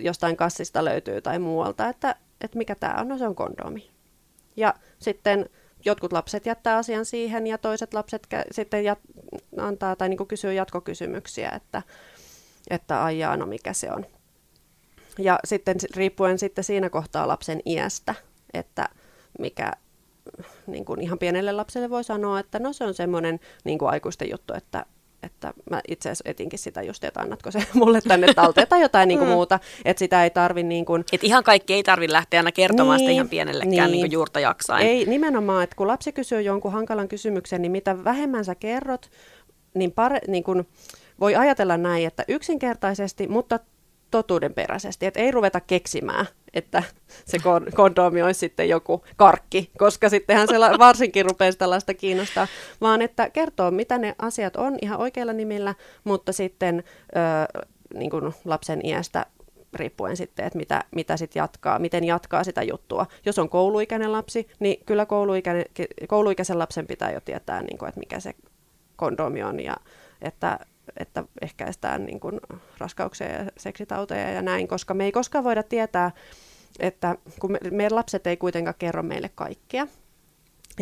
jostain 0.00 0.36
kassista 0.36 0.84
löytyy 0.84 1.20
tai 1.20 1.38
muualta, 1.38 1.88
että, 1.88 2.16
että 2.40 2.58
mikä 2.58 2.74
tämä 2.74 2.94
on, 3.00 3.08
no 3.08 3.18
se 3.18 3.26
on 3.26 3.34
kondomi. 3.34 3.90
Ja 4.56 4.74
sitten 4.98 5.50
jotkut 5.84 6.12
lapset 6.12 6.46
jättää 6.46 6.76
asian 6.76 7.04
siihen 7.04 7.46
ja 7.46 7.58
toiset 7.58 7.94
lapset 7.94 8.26
kä- 8.34 8.46
sitten 8.50 8.84
jat- 8.84 9.60
antaa 9.60 9.96
tai 9.96 10.08
niin 10.08 10.28
kysyy 10.28 10.52
jatkokysymyksiä, 10.52 11.50
että, 11.50 11.82
että 12.70 13.04
aijaa, 13.04 13.36
no 13.36 13.46
mikä 13.46 13.72
se 13.72 13.92
on. 13.92 14.06
Ja 15.18 15.38
sitten 15.44 15.76
riippuen 15.96 16.38
sitten 16.38 16.64
siinä 16.64 16.90
kohtaa 16.90 17.28
lapsen 17.28 17.60
iästä, 17.66 18.14
että 18.54 18.88
mikä 19.38 19.72
niin 20.66 20.84
kuin 20.84 21.00
ihan 21.00 21.18
pienelle 21.18 21.52
lapselle 21.52 21.90
voi 21.90 22.04
sanoa, 22.04 22.40
että 22.40 22.58
no 22.58 22.72
se 22.72 22.84
on 22.84 22.94
semmoinen 22.94 23.40
niin 23.64 23.78
kuin 23.78 23.90
aikuisten 23.90 24.30
juttu, 24.30 24.54
että, 24.54 24.86
että 25.22 25.52
mä 25.70 25.80
itse 25.88 26.08
asiassa 26.08 26.30
etinkin 26.30 26.58
sitä 26.58 26.82
just, 26.82 27.04
että 27.04 27.20
annatko 27.20 27.50
se 27.50 27.66
mulle 27.74 28.00
tänne 28.00 28.34
talteen 28.34 28.68
tai 28.68 28.80
jotain 28.80 29.08
niin 29.08 29.18
kuin 29.18 29.28
mm. 29.28 29.34
muuta, 29.34 29.60
että 29.84 29.98
sitä 29.98 30.24
ei 30.24 30.30
tarvi 30.30 30.62
niin 30.62 30.84
kuin... 30.84 31.04
Et 31.12 31.24
ihan 31.24 31.44
kaikki 31.44 31.74
ei 31.74 31.82
tarvi 31.82 32.12
lähteä 32.12 32.40
aina 32.40 32.52
kertomaan 32.52 32.96
niin, 32.98 33.04
sitä 33.04 33.12
ihan 33.12 33.28
pienellekään 33.28 33.72
niin. 33.72 33.92
Niin 33.92 34.02
kuin 34.02 34.12
juurta 34.12 34.40
jaksain. 34.40 34.86
Ei, 34.86 35.06
nimenomaan, 35.06 35.64
että 35.64 35.76
kun 35.76 35.86
lapsi 35.86 36.12
kysyy 36.12 36.40
jonkun 36.40 36.72
hankalan 36.72 37.08
kysymyksen, 37.08 37.62
niin 37.62 37.72
mitä 37.72 38.04
vähemmän 38.04 38.44
sä 38.44 38.54
kerrot, 38.54 39.10
niin, 39.74 39.92
pare, 39.92 40.20
niin 40.28 40.44
kuin, 40.44 40.68
voi 41.20 41.34
ajatella 41.34 41.76
näin, 41.76 42.06
että 42.06 42.24
yksinkertaisesti, 42.28 43.28
mutta 43.28 43.60
totuudenperäisesti, 44.16 45.06
että 45.06 45.20
ei 45.20 45.30
ruveta 45.30 45.60
keksimään, 45.60 46.26
että 46.54 46.82
se 47.24 47.38
kondomi 47.74 48.22
olisi 48.22 48.40
sitten 48.40 48.68
joku 48.68 49.04
karkki, 49.16 49.70
koska 49.78 50.08
sittenhän 50.08 50.48
se 50.48 50.54
varsinkin 50.78 51.24
rupeaa 51.24 51.52
tällaista 51.52 51.94
kiinnostaa, 51.94 52.46
vaan 52.80 53.02
että 53.02 53.30
kertoo, 53.30 53.70
mitä 53.70 53.98
ne 53.98 54.14
asiat 54.18 54.56
on 54.56 54.78
ihan 54.82 54.98
oikeilla 54.98 55.32
nimillä, 55.32 55.74
mutta 56.04 56.32
sitten 56.32 56.84
ö, 57.56 57.66
niin 57.94 58.10
kuin 58.10 58.34
lapsen 58.44 58.86
iästä 58.86 59.26
riippuen 59.74 60.16
sitten, 60.16 60.46
että 60.46 60.58
mitä, 60.58 60.84
mitä 60.94 61.16
sit 61.16 61.34
jatkaa, 61.34 61.78
miten 61.78 62.04
jatkaa 62.04 62.44
sitä 62.44 62.62
juttua. 62.62 63.06
Jos 63.26 63.38
on 63.38 63.48
kouluikäinen 63.48 64.12
lapsi, 64.12 64.48
niin 64.60 64.84
kyllä 64.86 65.06
kouluikäinen, 65.06 65.64
kouluikäisen 66.08 66.58
lapsen 66.58 66.86
pitää 66.86 67.12
jo 67.12 67.20
tietää, 67.20 67.62
niin 67.62 67.78
kuin, 67.78 67.88
että 67.88 68.00
mikä 68.00 68.20
se 68.20 68.34
kondomi 68.96 69.42
on 69.42 69.60
ja 69.60 69.76
että 70.22 70.58
että 70.96 71.24
ehkäistään 71.40 72.04
niin 72.04 72.20
kuin 72.20 72.40
raskauksia 72.78 73.26
ja 73.26 73.50
seksitauteja 73.56 74.30
ja 74.30 74.42
näin, 74.42 74.68
koska 74.68 74.94
me 74.94 75.04
ei 75.04 75.12
koskaan 75.12 75.44
voida 75.44 75.62
tietää, 75.62 76.10
että 76.78 77.16
kun 77.40 77.52
me, 77.52 77.58
meidän 77.70 77.94
lapset 77.94 78.26
ei 78.26 78.36
kuitenkaan 78.36 78.74
kerro 78.78 79.02
meille 79.02 79.30
kaikkea. 79.34 79.86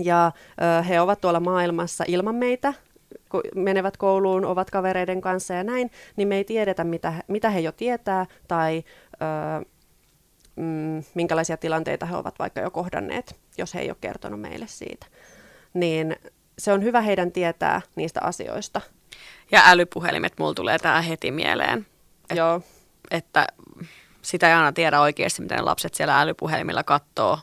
Ja 0.04 0.32
ö, 0.78 0.82
he 0.82 1.00
ovat 1.00 1.20
tuolla 1.20 1.40
maailmassa 1.40 2.04
ilman 2.08 2.34
meitä, 2.34 2.74
kun 3.28 3.42
menevät 3.54 3.96
kouluun, 3.96 4.44
ovat 4.44 4.70
kavereiden 4.70 5.20
kanssa 5.20 5.54
ja 5.54 5.64
näin, 5.64 5.90
niin 6.16 6.28
me 6.28 6.36
ei 6.36 6.44
tiedetä, 6.44 6.84
mitä, 6.84 7.12
mitä 7.28 7.50
he 7.50 7.60
jo 7.60 7.72
tietää 7.72 8.26
tai 8.48 8.84
ö, 9.14 9.64
mm, 10.56 11.02
minkälaisia 11.14 11.56
tilanteita 11.56 12.06
he 12.06 12.16
ovat 12.16 12.38
vaikka 12.38 12.60
jo 12.60 12.70
kohdanneet, 12.70 13.36
jos 13.58 13.74
he 13.74 13.80
ei 13.80 13.90
ole 13.90 13.96
kertonut 14.00 14.40
meille 14.40 14.66
siitä. 14.68 15.06
Niin 15.74 16.16
se 16.58 16.72
on 16.72 16.82
hyvä 16.82 17.00
heidän 17.00 17.32
tietää 17.32 17.80
niistä 17.96 18.20
asioista. 18.22 18.80
Ja 19.50 19.62
älypuhelimet, 19.66 20.32
mulla 20.38 20.54
tulee 20.54 20.78
tämä 20.78 21.00
heti 21.00 21.30
mieleen. 21.30 21.86
Et, 22.30 22.36
Joo. 22.36 22.60
Että 23.10 23.46
sitä 24.22 24.48
ei 24.48 24.54
aina 24.54 24.72
tiedä 24.72 25.00
oikeasti, 25.00 25.42
miten 25.42 25.64
lapset 25.64 25.94
siellä 25.94 26.20
älypuhelimilla 26.20 26.82
katsoo, 26.82 27.38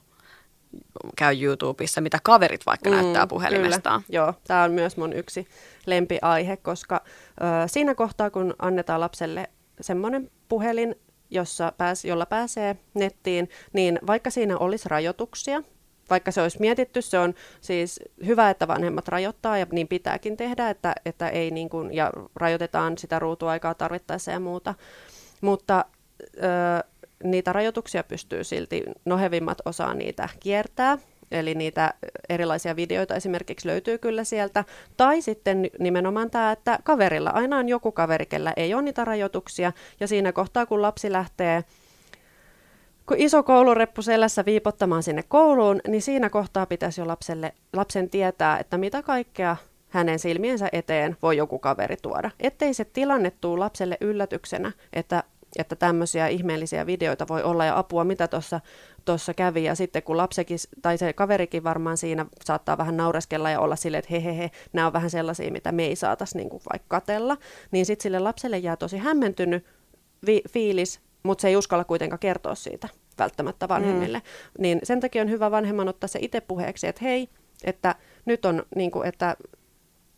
käy 1.16 1.44
YouTubessa, 1.44 2.02
mitä 2.02 2.20
kaverit 2.24 2.66
vaikka 2.66 2.90
mm, 2.90 2.96
näyttää 2.96 3.28
puhelimestaan. 3.28 4.04
Kyllä. 4.04 4.18
Joo, 4.18 4.34
tämä 4.48 4.64
on 4.64 4.72
myös 4.72 4.98
mun 4.98 5.14
yksi 5.14 5.48
lempiaihe, 5.86 6.58
koska 6.58 7.02
ö, 7.06 7.68
siinä 7.68 7.96
kohtaa, 7.96 8.30
kun 8.30 8.56
annetaan 8.60 9.00
lapselle 9.00 9.50
semmoinen 9.82 10.32
puhelin, 10.48 10.96
jossa 11.30 11.74
pääs, 11.78 12.06
jolla 12.06 12.26
pääsee 12.26 12.78
nettiin, 12.94 13.50
niin 13.74 14.00
vaikka 14.08 14.30
siinä 14.30 14.58
olisi 14.58 14.90
rajoituksia, 14.90 15.64
vaikka 16.12 16.32
se 16.32 16.42
olisi 16.42 16.60
mietitty, 16.60 17.02
se 17.02 17.20
on 17.20 17.34
siis 17.62 18.00
hyvä, 18.26 18.50
että 18.50 18.68
vanhemmat 18.68 19.08
rajoittaa 19.08 19.58
ja 19.58 19.66
niin 19.72 19.88
pitääkin 19.88 20.38
tehdä, 20.38 20.70
että, 20.70 20.94
että 21.06 21.30
ei 21.30 21.52
niin 21.52 21.70
kuin, 21.70 21.94
ja 21.94 22.12
rajoitetaan 22.36 22.98
sitä 22.98 23.20
ruutuaikaa 23.20 23.74
tarvittaessa 23.74 24.32
ja 24.32 24.40
muuta. 24.40 24.74
Mutta 25.42 25.86
ö, 26.22 26.88
niitä 27.24 27.54
rajoituksia 27.54 28.04
pystyy 28.04 28.44
silti, 28.44 28.84
nohevimmat 29.06 29.58
osaa 29.66 29.94
niitä 29.94 30.30
kiertää, 30.40 30.98
eli 31.32 31.56
niitä 31.56 31.94
erilaisia 32.30 32.76
videoita 32.76 33.16
esimerkiksi 33.16 33.68
löytyy 33.68 33.98
kyllä 33.98 34.24
sieltä. 34.24 34.66
Tai 34.98 35.22
sitten 35.22 35.70
nimenomaan 35.80 36.32
tämä, 36.32 36.52
että 36.52 36.80
kaverilla 36.84 37.30
aina 37.30 37.58
on 37.58 37.70
joku 37.70 37.92
kaveri, 37.92 38.26
kellä 38.26 38.54
ei 38.56 38.74
ole 38.74 38.82
niitä 38.82 39.06
rajoituksia, 39.06 39.72
ja 40.00 40.08
siinä 40.08 40.32
kohtaa, 40.32 40.66
kun 40.66 40.82
lapsi 40.82 41.12
lähtee 41.12 41.64
kun 43.08 43.18
iso 43.20 43.44
koulureppu 43.44 44.02
selässä 44.02 44.46
viipottamaan 44.46 45.04
sinne 45.04 45.24
kouluun, 45.28 45.80
niin 45.88 46.02
siinä 46.02 46.30
kohtaa 46.30 46.66
pitäisi 46.66 47.02
jo 47.02 47.08
lapselle, 47.08 47.54
lapsen 47.74 48.10
tietää, 48.10 48.60
että 48.60 48.78
mitä 48.78 49.02
kaikkea 49.02 49.56
hänen 49.90 50.20
silmiensä 50.20 50.70
eteen 50.72 51.18
voi 51.22 51.38
joku 51.38 51.60
kaveri 51.60 51.98
tuoda. 52.02 52.32
Ettei 52.40 52.74
se 52.74 52.86
tilanne 52.86 53.32
tuu 53.32 53.60
lapselle 53.60 53.98
yllätyksenä, 54.02 54.72
että 54.94 55.24
että 55.56 55.76
tämmöisiä 55.76 56.28
ihmeellisiä 56.28 56.86
videoita 56.86 57.28
voi 57.28 57.44
olla 57.44 57.66
ja 57.66 57.78
apua, 57.78 58.04
mitä 58.04 58.28
tuossa 59.06 59.34
kävi. 59.36 59.64
Ja 59.64 59.76
sitten 59.76 60.04
kun 60.04 60.18
lapsekin, 60.18 60.58
tai 60.82 60.98
se 60.98 61.14
kaverikin 61.14 61.64
varmaan 61.64 61.98
siinä 61.98 62.26
saattaa 62.46 62.78
vähän 62.78 62.98
naureskella 62.98 63.50
ja 63.50 63.60
olla 63.60 63.76
silleen, 63.76 64.00
että 64.00 64.14
he, 64.14 64.24
he, 64.24 64.38
he 64.38 64.52
nämä 64.74 64.88
on 64.88 64.94
vähän 64.94 65.10
sellaisia, 65.10 65.52
mitä 65.52 65.72
me 65.72 65.86
ei 65.86 65.96
saataisi 65.96 66.38
niin 66.38 66.50
vaikka 66.50 66.86
katella, 66.88 67.38
niin 67.72 67.86
sitten 67.86 68.04
sille 68.04 68.20
lapselle 68.20 68.58
jää 68.58 68.76
tosi 68.76 68.98
hämmentynyt 68.98 69.66
vi- 70.26 70.44
fiilis, 70.50 71.00
mutta 71.24 71.42
se 71.42 71.48
ei 71.48 71.58
uskalla 71.58 71.84
kuitenkaan 71.84 72.20
kertoa 72.20 72.56
siitä 72.56 72.90
välttämättä 73.20 73.68
vanhemmille. 73.68 74.18
Mm. 74.18 74.62
Niin 74.62 74.80
sen 74.84 75.00
takia 75.00 75.22
on 75.22 75.30
hyvä 75.30 75.52
vanhemman 75.52 75.88
ottaa 75.88 76.08
se 76.08 76.20
itse 76.22 76.42
puheeksi, 76.42 76.88
että 76.88 77.06
hei, 77.06 77.30
että 77.64 77.96
nyt 78.26 78.46
on, 78.46 78.64
niin 78.76 78.92
kuin, 78.92 79.08
että 79.08 79.36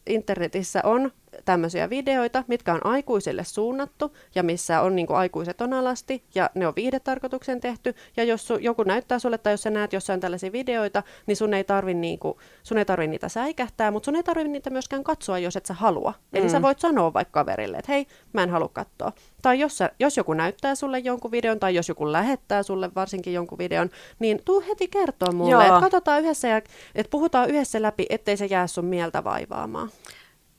internetissä 0.08 0.82
on 0.84 1.12
tämmöisiä 1.46 1.90
videoita, 1.90 2.44
mitkä 2.48 2.74
on 2.74 2.86
aikuisille 2.86 3.44
suunnattu 3.44 4.18
ja 4.36 4.44
missä 4.44 4.82
on 4.82 4.96
niin 4.96 5.08
kuin 5.08 5.18
aikuiset 5.18 5.62
on 5.62 5.74
alasti 5.74 6.24
ja 6.36 6.50
ne 6.56 6.68
on 6.68 6.74
viihdetarkoituksen 6.76 7.62
tehty. 7.62 7.96
Ja 8.18 8.24
jos 8.24 8.48
su, 8.48 8.56
joku 8.56 8.84
näyttää 8.84 9.20
sulle 9.20 9.38
tai 9.38 9.54
jos 9.54 9.64
sä 9.64 9.70
näet 9.70 9.94
jossain 9.94 10.20
tällaisia 10.20 10.52
videoita, 10.52 11.04
niin 11.28 11.36
sun 11.36 11.54
ei 11.54 11.64
tarvi, 11.64 11.94
niin 11.94 12.20
kuin, 12.20 12.38
sun 12.64 12.78
ei 12.78 12.86
tarvi 12.86 13.08
niitä 13.08 13.30
säikähtää, 13.30 13.92
mutta 13.92 14.06
sun 14.06 14.16
ei 14.16 14.24
tarvi 14.24 14.48
niitä 14.48 14.70
myöskään 14.70 15.04
katsoa, 15.04 15.40
jos 15.40 15.56
et 15.56 15.66
sä 15.66 15.74
halua. 15.74 16.14
Mm. 16.18 16.40
Eli 16.40 16.50
sä 16.50 16.60
mm. 16.60 16.64
voit 16.64 16.80
sanoa 16.80 17.14
vaikka 17.14 17.40
kaverille, 17.40 17.78
että 17.78 17.92
hei, 17.92 18.08
mä 18.34 18.44
en 18.44 18.50
halua 18.50 18.70
katsoa. 18.74 19.12
Tai 19.42 19.60
jos, 19.60 19.78
sä, 19.78 19.92
jos 20.00 20.18
joku 20.18 20.34
näyttää 20.34 20.76
sulle 20.76 21.00
jonkun 21.00 21.32
videon 21.32 21.60
tai 21.60 21.76
jos 21.76 21.90
joku 21.90 22.12
lähettää 22.12 22.64
sulle 22.64 22.92
varsinkin 22.96 23.34
jonkun 23.34 23.58
videon, 23.58 23.90
niin 24.20 24.42
tuu 24.46 24.64
heti 24.68 24.88
kertoa 24.88 25.32
mulle, 25.32 25.66
että 25.68 25.80
katsotaan 25.80 26.22
yhdessä 26.22 26.48
ja 26.48 26.58
että 26.58 27.10
puhutaan 27.10 27.50
yhdessä 27.50 27.82
läpi, 27.82 28.06
ettei 28.10 28.38
se 28.38 28.46
jää 28.46 28.68
sun 28.68 28.86
mieltä 28.86 29.24
vaivaamaan 29.24 29.90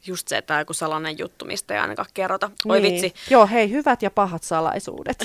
just 0.06 0.28
se, 0.28 0.36
että 0.36 0.58
joku 0.58 0.72
salainen 0.72 1.18
juttu, 1.18 1.44
mistä 1.44 1.74
ei 1.74 1.80
ainakaan 1.80 2.08
kerrota. 2.14 2.50
Oi 2.68 2.80
niin. 2.80 2.92
vitsi. 2.92 3.14
Joo, 3.30 3.46
hei, 3.46 3.70
hyvät 3.70 4.02
ja 4.02 4.10
pahat 4.10 4.42
salaisuudet. 4.42 5.24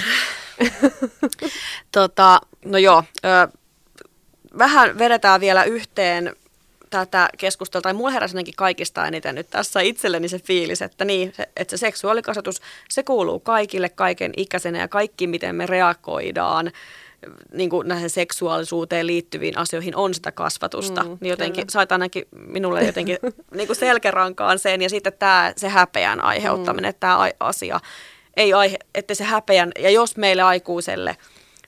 tota, 1.91 2.41
no 2.65 2.77
joo, 2.77 3.03
ö, 3.25 3.57
vähän 4.57 4.97
vedetään 4.99 5.41
vielä 5.41 5.63
yhteen 5.63 6.35
tätä 6.89 7.29
keskustelua, 7.37 7.81
tai 7.81 7.93
mulla 7.93 8.11
heräsi 8.11 8.51
kaikista 8.55 9.07
eniten 9.07 9.35
nyt 9.35 9.49
tässä 9.49 9.81
itselleni 9.81 10.27
se 10.27 10.39
fiilis, 10.39 10.81
että 10.81 11.05
niin, 11.05 11.33
se, 11.35 11.49
että 11.55 11.77
se 11.77 11.79
seksuaalikasvatus, 11.79 12.61
se 12.89 13.03
kuuluu 13.03 13.39
kaikille, 13.39 13.89
kaiken 13.89 14.33
ikäisenä 14.37 14.79
ja 14.79 14.87
kaikki, 14.87 15.27
miten 15.27 15.55
me 15.55 15.65
reagoidaan 15.65 16.71
niin 17.53 17.69
kuin 17.69 17.88
näihin 17.88 18.10
seksuaalisuuteen 18.10 19.08
liittyviin 19.08 19.58
asioihin 19.58 19.95
on 19.95 20.13
sitä 20.13 20.32
kasvatusta, 20.32 21.03
mm, 21.03 21.17
niin 21.21 21.29
jotenkin 21.29 21.62
kyllä. 21.62 21.71
sait 21.71 21.91
ainakin 21.91 22.23
minulle 22.32 22.84
jotenkin 22.84 23.17
niin 23.55 23.67
kuin 23.67 23.77
selkärankaan 23.77 24.60
sen 24.60 24.82
ja 24.82 24.89
sitten 24.89 25.13
tämä 25.19 25.53
se 25.55 25.69
häpeän 25.69 26.23
aiheuttaminen, 26.23 26.89
mm. 26.89 26.89
että 26.89 26.99
tämä 26.99 27.29
asia 27.39 27.79
ei 28.38 28.53
aihe, 28.53 28.77
että 28.95 29.13
se 29.13 29.23
häpeän, 29.23 29.71
ja 29.79 29.89
jos 29.89 30.17
meille 30.17 30.41
aikuiselle 30.41 31.17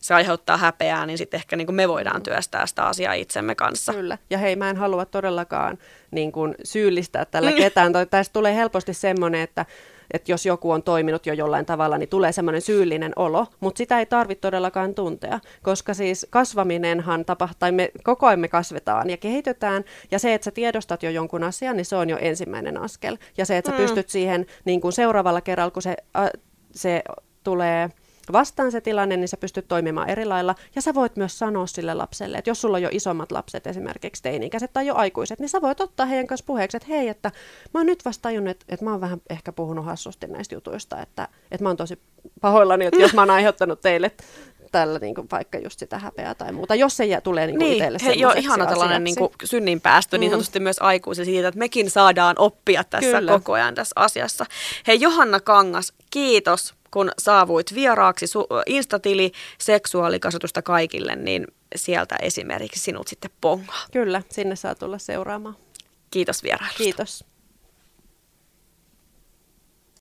se 0.01 0.13
aiheuttaa 0.13 0.57
häpeää, 0.57 1.05
niin 1.05 1.17
sitten 1.17 1.37
ehkä 1.37 1.55
niin 1.55 1.65
kuin 1.65 1.75
me 1.75 1.87
voidaan 1.87 2.23
työstää 2.23 2.65
sitä 2.65 2.83
asiaa 2.83 3.13
itsemme 3.13 3.55
kanssa. 3.55 3.93
Kyllä. 3.93 4.17
Ja 4.29 4.37
hei, 4.37 4.55
mä 4.55 4.69
en 4.69 4.77
halua 4.77 5.05
todellakaan 5.05 5.77
niin 6.11 6.31
kuin 6.31 6.55
syyllistää 6.63 7.25
tällä 7.25 7.51
mm. 7.51 7.57
ketään. 7.57 7.93
Tästä 8.09 8.33
tulee 8.33 8.55
helposti 8.55 8.93
semmoinen, 8.93 9.41
että 9.41 9.65
että 10.13 10.31
jos 10.31 10.45
joku 10.45 10.71
on 10.71 10.83
toiminut 10.83 11.25
jo 11.25 11.33
jollain 11.33 11.65
tavalla, 11.65 11.97
niin 11.97 12.09
tulee 12.09 12.31
semmoinen 12.31 12.61
syyllinen 12.61 13.13
olo, 13.15 13.47
mutta 13.59 13.77
sitä 13.77 13.99
ei 13.99 14.05
tarvitse 14.05 14.41
todellakaan 14.41 14.95
tuntea, 14.95 15.39
koska 15.61 15.93
siis 15.93 16.27
kasvaminenhan 16.29 17.25
tapahtuu, 17.25 17.59
tai 17.59 17.71
me 17.71 17.91
koko 18.03 18.27
ajan 18.27 18.39
me 18.39 18.47
kasvetaan 18.47 19.09
ja 19.09 19.17
kehitytään, 19.17 19.83
ja 20.11 20.19
se, 20.19 20.33
että 20.33 20.45
sä 20.45 20.51
tiedostat 20.51 21.03
jo 21.03 21.09
jonkun 21.09 21.43
asian, 21.43 21.77
niin 21.77 21.85
se 21.85 21.95
on 21.95 22.09
jo 22.09 22.17
ensimmäinen 22.21 22.77
askel. 22.77 23.17
Ja 23.37 23.45
se, 23.45 23.57
että 23.57 23.71
sä 23.71 23.77
mm. 23.77 23.81
pystyt 23.81 24.09
siihen 24.09 24.45
niin 24.65 24.81
kuin 24.81 24.93
seuraavalla 24.93 25.41
kerralla, 25.41 25.71
kun 25.71 25.81
se, 25.81 25.95
äh, 26.17 26.29
se 26.71 27.03
tulee 27.43 27.89
vastaan 28.31 28.71
se 28.71 28.81
tilanne, 28.81 29.17
niin 29.17 29.27
sä 29.27 29.37
pystyt 29.37 29.67
toimimaan 29.67 30.09
eri 30.09 30.25
lailla. 30.25 30.55
Ja 30.75 30.81
sä 30.81 30.93
voit 30.93 31.15
myös 31.15 31.39
sanoa 31.39 31.67
sille 31.67 31.93
lapselle, 31.93 32.37
että 32.37 32.49
jos 32.49 32.61
sulla 32.61 32.77
on 32.77 32.83
jo 32.83 32.89
isommat 32.91 33.31
lapset, 33.31 33.67
esimerkiksi 33.67 34.23
teini-ikäiset 34.23 34.73
tai 34.73 34.87
jo 34.87 34.95
aikuiset, 34.95 35.39
niin 35.39 35.49
sä 35.49 35.61
voit 35.61 35.81
ottaa 35.81 36.05
heidän 36.05 36.27
kanssa 36.27 36.45
puheeksi, 36.45 36.77
että 36.77 36.89
hei, 36.89 37.07
että 37.07 37.31
mä 37.73 37.79
oon 37.79 37.85
nyt 37.85 38.05
vasta 38.05 38.21
tajunnut, 38.21 38.51
että, 38.51 38.65
että 38.69 38.85
mä 38.85 38.91
oon 38.91 39.01
vähän 39.01 39.21
ehkä 39.29 39.51
puhunut 39.51 39.85
hassusti 39.85 40.27
näistä 40.27 40.55
jutuista, 40.55 41.01
että, 41.01 41.27
että 41.51 41.63
mä 41.63 41.69
oon 41.69 41.77
tosi 41.77 41.99
pahoillani, 42.41 42.85
että 42.85 43.01
jos 43.01 43.13
mä 43.13 43.21
oon 43.21 43.29
aiheuttanut 43.29 43.81
teille 43.81 44.11
tällä 44.71 44.99
niin 44.99 45.15
kuin, 45.15 45.27
vaikka 45.31 45.57
just 45.57 45.79
sitä 45.79 45.99
häpeää 45.99 46.35
tai 46.35 46.51
muuta, 46.51 46.75
jos 46.75 46.97
se 46.97 47.05
jää, 47.05 47.21
tulee 47.21 47.47
niin 47.47 47.57
kuin 47.57 47.65
niin, 47.65 47.77
itselle 47.77 47.97
he, 48.05 48.11
joo, 48.13 48.33
ihana 48.37 48.65
tällainen 48.65 49.03
niin 49.03 49.15
kuin, 49.15 49.31
synnin 49.43 49.81
päästö, 49.81 50.17
mm. 50.17 50.19
niin 50.19 50.31
sanotusti 50.31 50.59
myös 50.59 50.79
aikuisen 50.79 51.25
siitä, 51.25 51.47
että 51.47 51.59
mekin 51.59 51.89
saadaan 51.89 52.35
oppia 52.39 52.83
tässä 52.83 53.17
Kyllä. 53.17 53.31
koko 53.31 53.53
ajan 53.53 53.75
tässä 53.75 53.93
asiassa. 53.95 54.45
Hei 54.87 55.01
Johanna 55.01 55.39
Kangas, 55.39 55.93
kiitos 56.09 56.73
kun 56.91 57.11
saavuit 57.19 57.75
vieraaksi 57.75 58.25
su- 58.25 58.63
Instatili 58.65 59.31
seksuaalikasvatusta 59.57 60.61
kaikille, 60.61 61.15
niin 61.15 61.47
sieltä 61.75 62.15
esimerkiksi 62.21 62.79
sinut 62.79 63.07
sitten 63.07 63.31
pongaa. 63.41 63.85
Kyllä, 63.91 64.21
sinne 64.29 64.55
saa 64.55 64.75
tulla 64.75 64.97
seuraamaan. 64.97 65.55
Kiitos 66.11 66.43
vierailusta. 66.43 66.83
Kiitos. 66.83 67.30